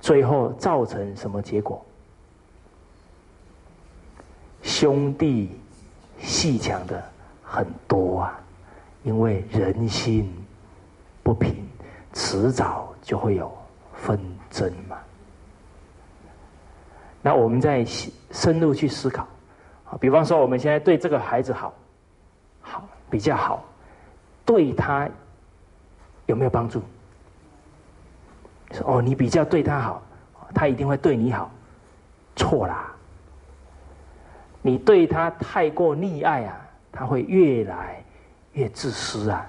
[0.00, 1.84] 最后造成什么结果？
[4.62, 5.50] 兄弟
[6.18, 7.04] 戏强的
[7.48, 8.40] 很多啊，
[9.04, 10.30] 因为人心
[11.22, 11.64] 不平，
[12.12, 13.56] 迟早就会有
[13.94, 14.18] 纷
[14.50, 14.96] 争嘛。
[17.22, 17.84] 那我们再
[18.30, 19.26] 深入去思考，
[20.00, 21.72] 比方说我们现在对这个孩子好，
[22.60, 23.64] 好比较好，
[24.44, 25.08] 对他
[26.26, 26.82] 有没有帮助？
[28.72, 30.02] 说哦，你比较对他好，
[30.52, 31.48] 他一定会对你好，
[32.34, 32.92] 错啦！
[34.62, 36.65] 你对他太过溺爱啊，
[36.96, 38.02] 他会越来
[38.52, 39.46] 越自私啊，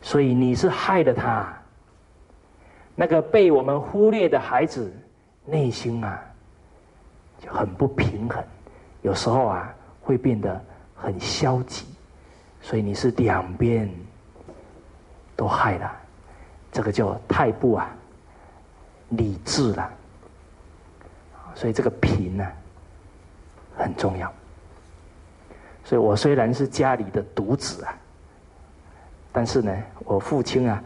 [0.00, 1.52] 所以你是害了他。
[2.94, 4.94] 那个被我们忽略的孩子，
[5.44, 6.22] 内心啊
[7.40, 7.52] 就。
[7.52, 8.42] 很不平衡，
[9.02, 11.84] 有时候啊会变得很消极，
[12.62, 13.90] 所以你是两边
[15.34, 15.92] 都害了，
[16.70, 17.90] 这个叫太不啊
[19.10, 19.90] 理智了，
[21.54, 22.46] 所以这个平呢
[23.76, 24.32] 很重要。
[25.84, 27.94] 所以我虽然是家里的独子啊，
[29.30, 30.82] 但是呢，我父亲啊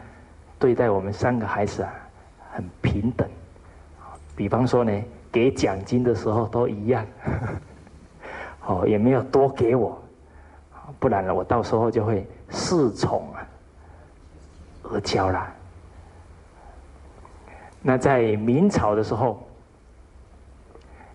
[0.58, 1.92] 对待我们三个孩子啊
[2.52, 3.26] 很平等，
[4.36, 5.02] 比方说呢。
[5.30, 7.06] 给奖金的时候都一样，
[8.64, 10.02] 哦，也没有多给我，
[10.98, 13.46] 不然呢，我到时候就会恃宠啊
[14.84, 15.46] 而骄了。
[17.82, 19.46] 那在明朝的时候，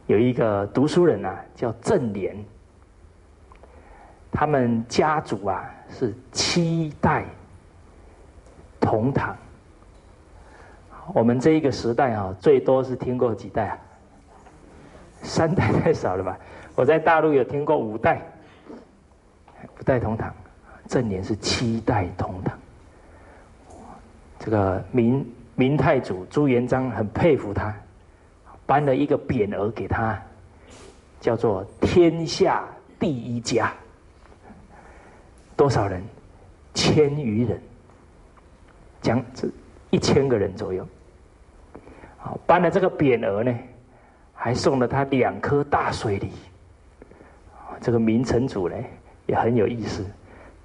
[0.06, 2.38] 有一个读书人啊，叫郑莲，
[4.34, 7.24] 他们家族啊是七代
[8.80, 9.36] 同堂。
[11.14, 13.78] 我们这一个时代啊，最多是听过几代啊？
[15.22, 16.38] 三代太少了吧？
[16.76, 18.22] 我在大陆有听过五代，
[19.80, 20.34] 五代同堂，
[20.88, 22.58] 正年是七代同堂。
[24.40, 25.26] 这个明
[25.56, 27.74] 明太祖朱元璋很佩服他，
[28.66, 30.20] 颁了一个匾额给他，
[31.22, 32.64] 叫做“天下
[33.00, 33.72] 第一家”。
[35.56, 36.04] 多少人？
[36.74, 37.62] 千余人，
[39.02, 39.48] 将这
[39.90, 40.88] 一千个人左右。
[42.18, 43.54] 好，颁了这个匾额呢。
[44.36, 46.30] 还送了他两颗大水梨，
[47.80, 48.76] 这个明成祖呢
[49.26, 50.04] 也很有意思，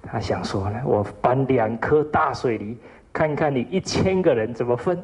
[0.01, 2.77] 他想说呢，我搬两颗大水梨，
[3.13, 5.01] 看看你一千个人怎么分，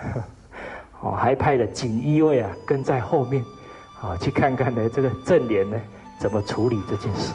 [1.02, 3.44] 哦，还派了锦衣卫啊跟在后面，
[4.00, 5.78] 啊，去看看呢这个正脸呢
[6.18, 7.34] 怎么处理这件事。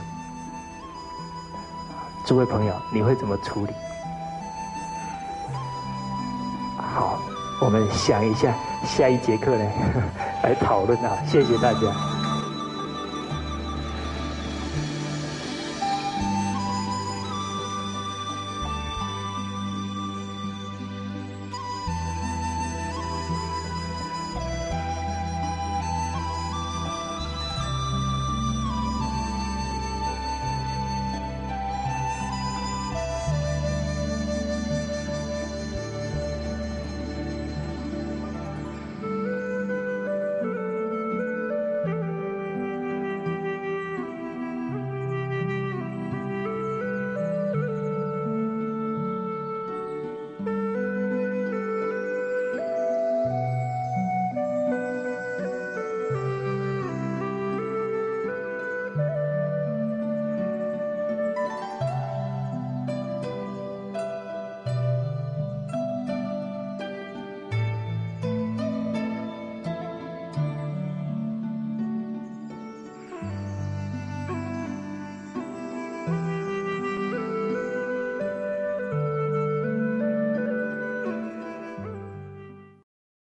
[2.25, 3.73] 诸位朋友，你会怎么处理？
[6.77, 7.19] 好
[7.61, 8.53] 我们想一下
[8.83, 9.65] 下一节课呢，
[10.43, 11.17] 来讨论啊！
[11.27, 12.14] 谢谢大家。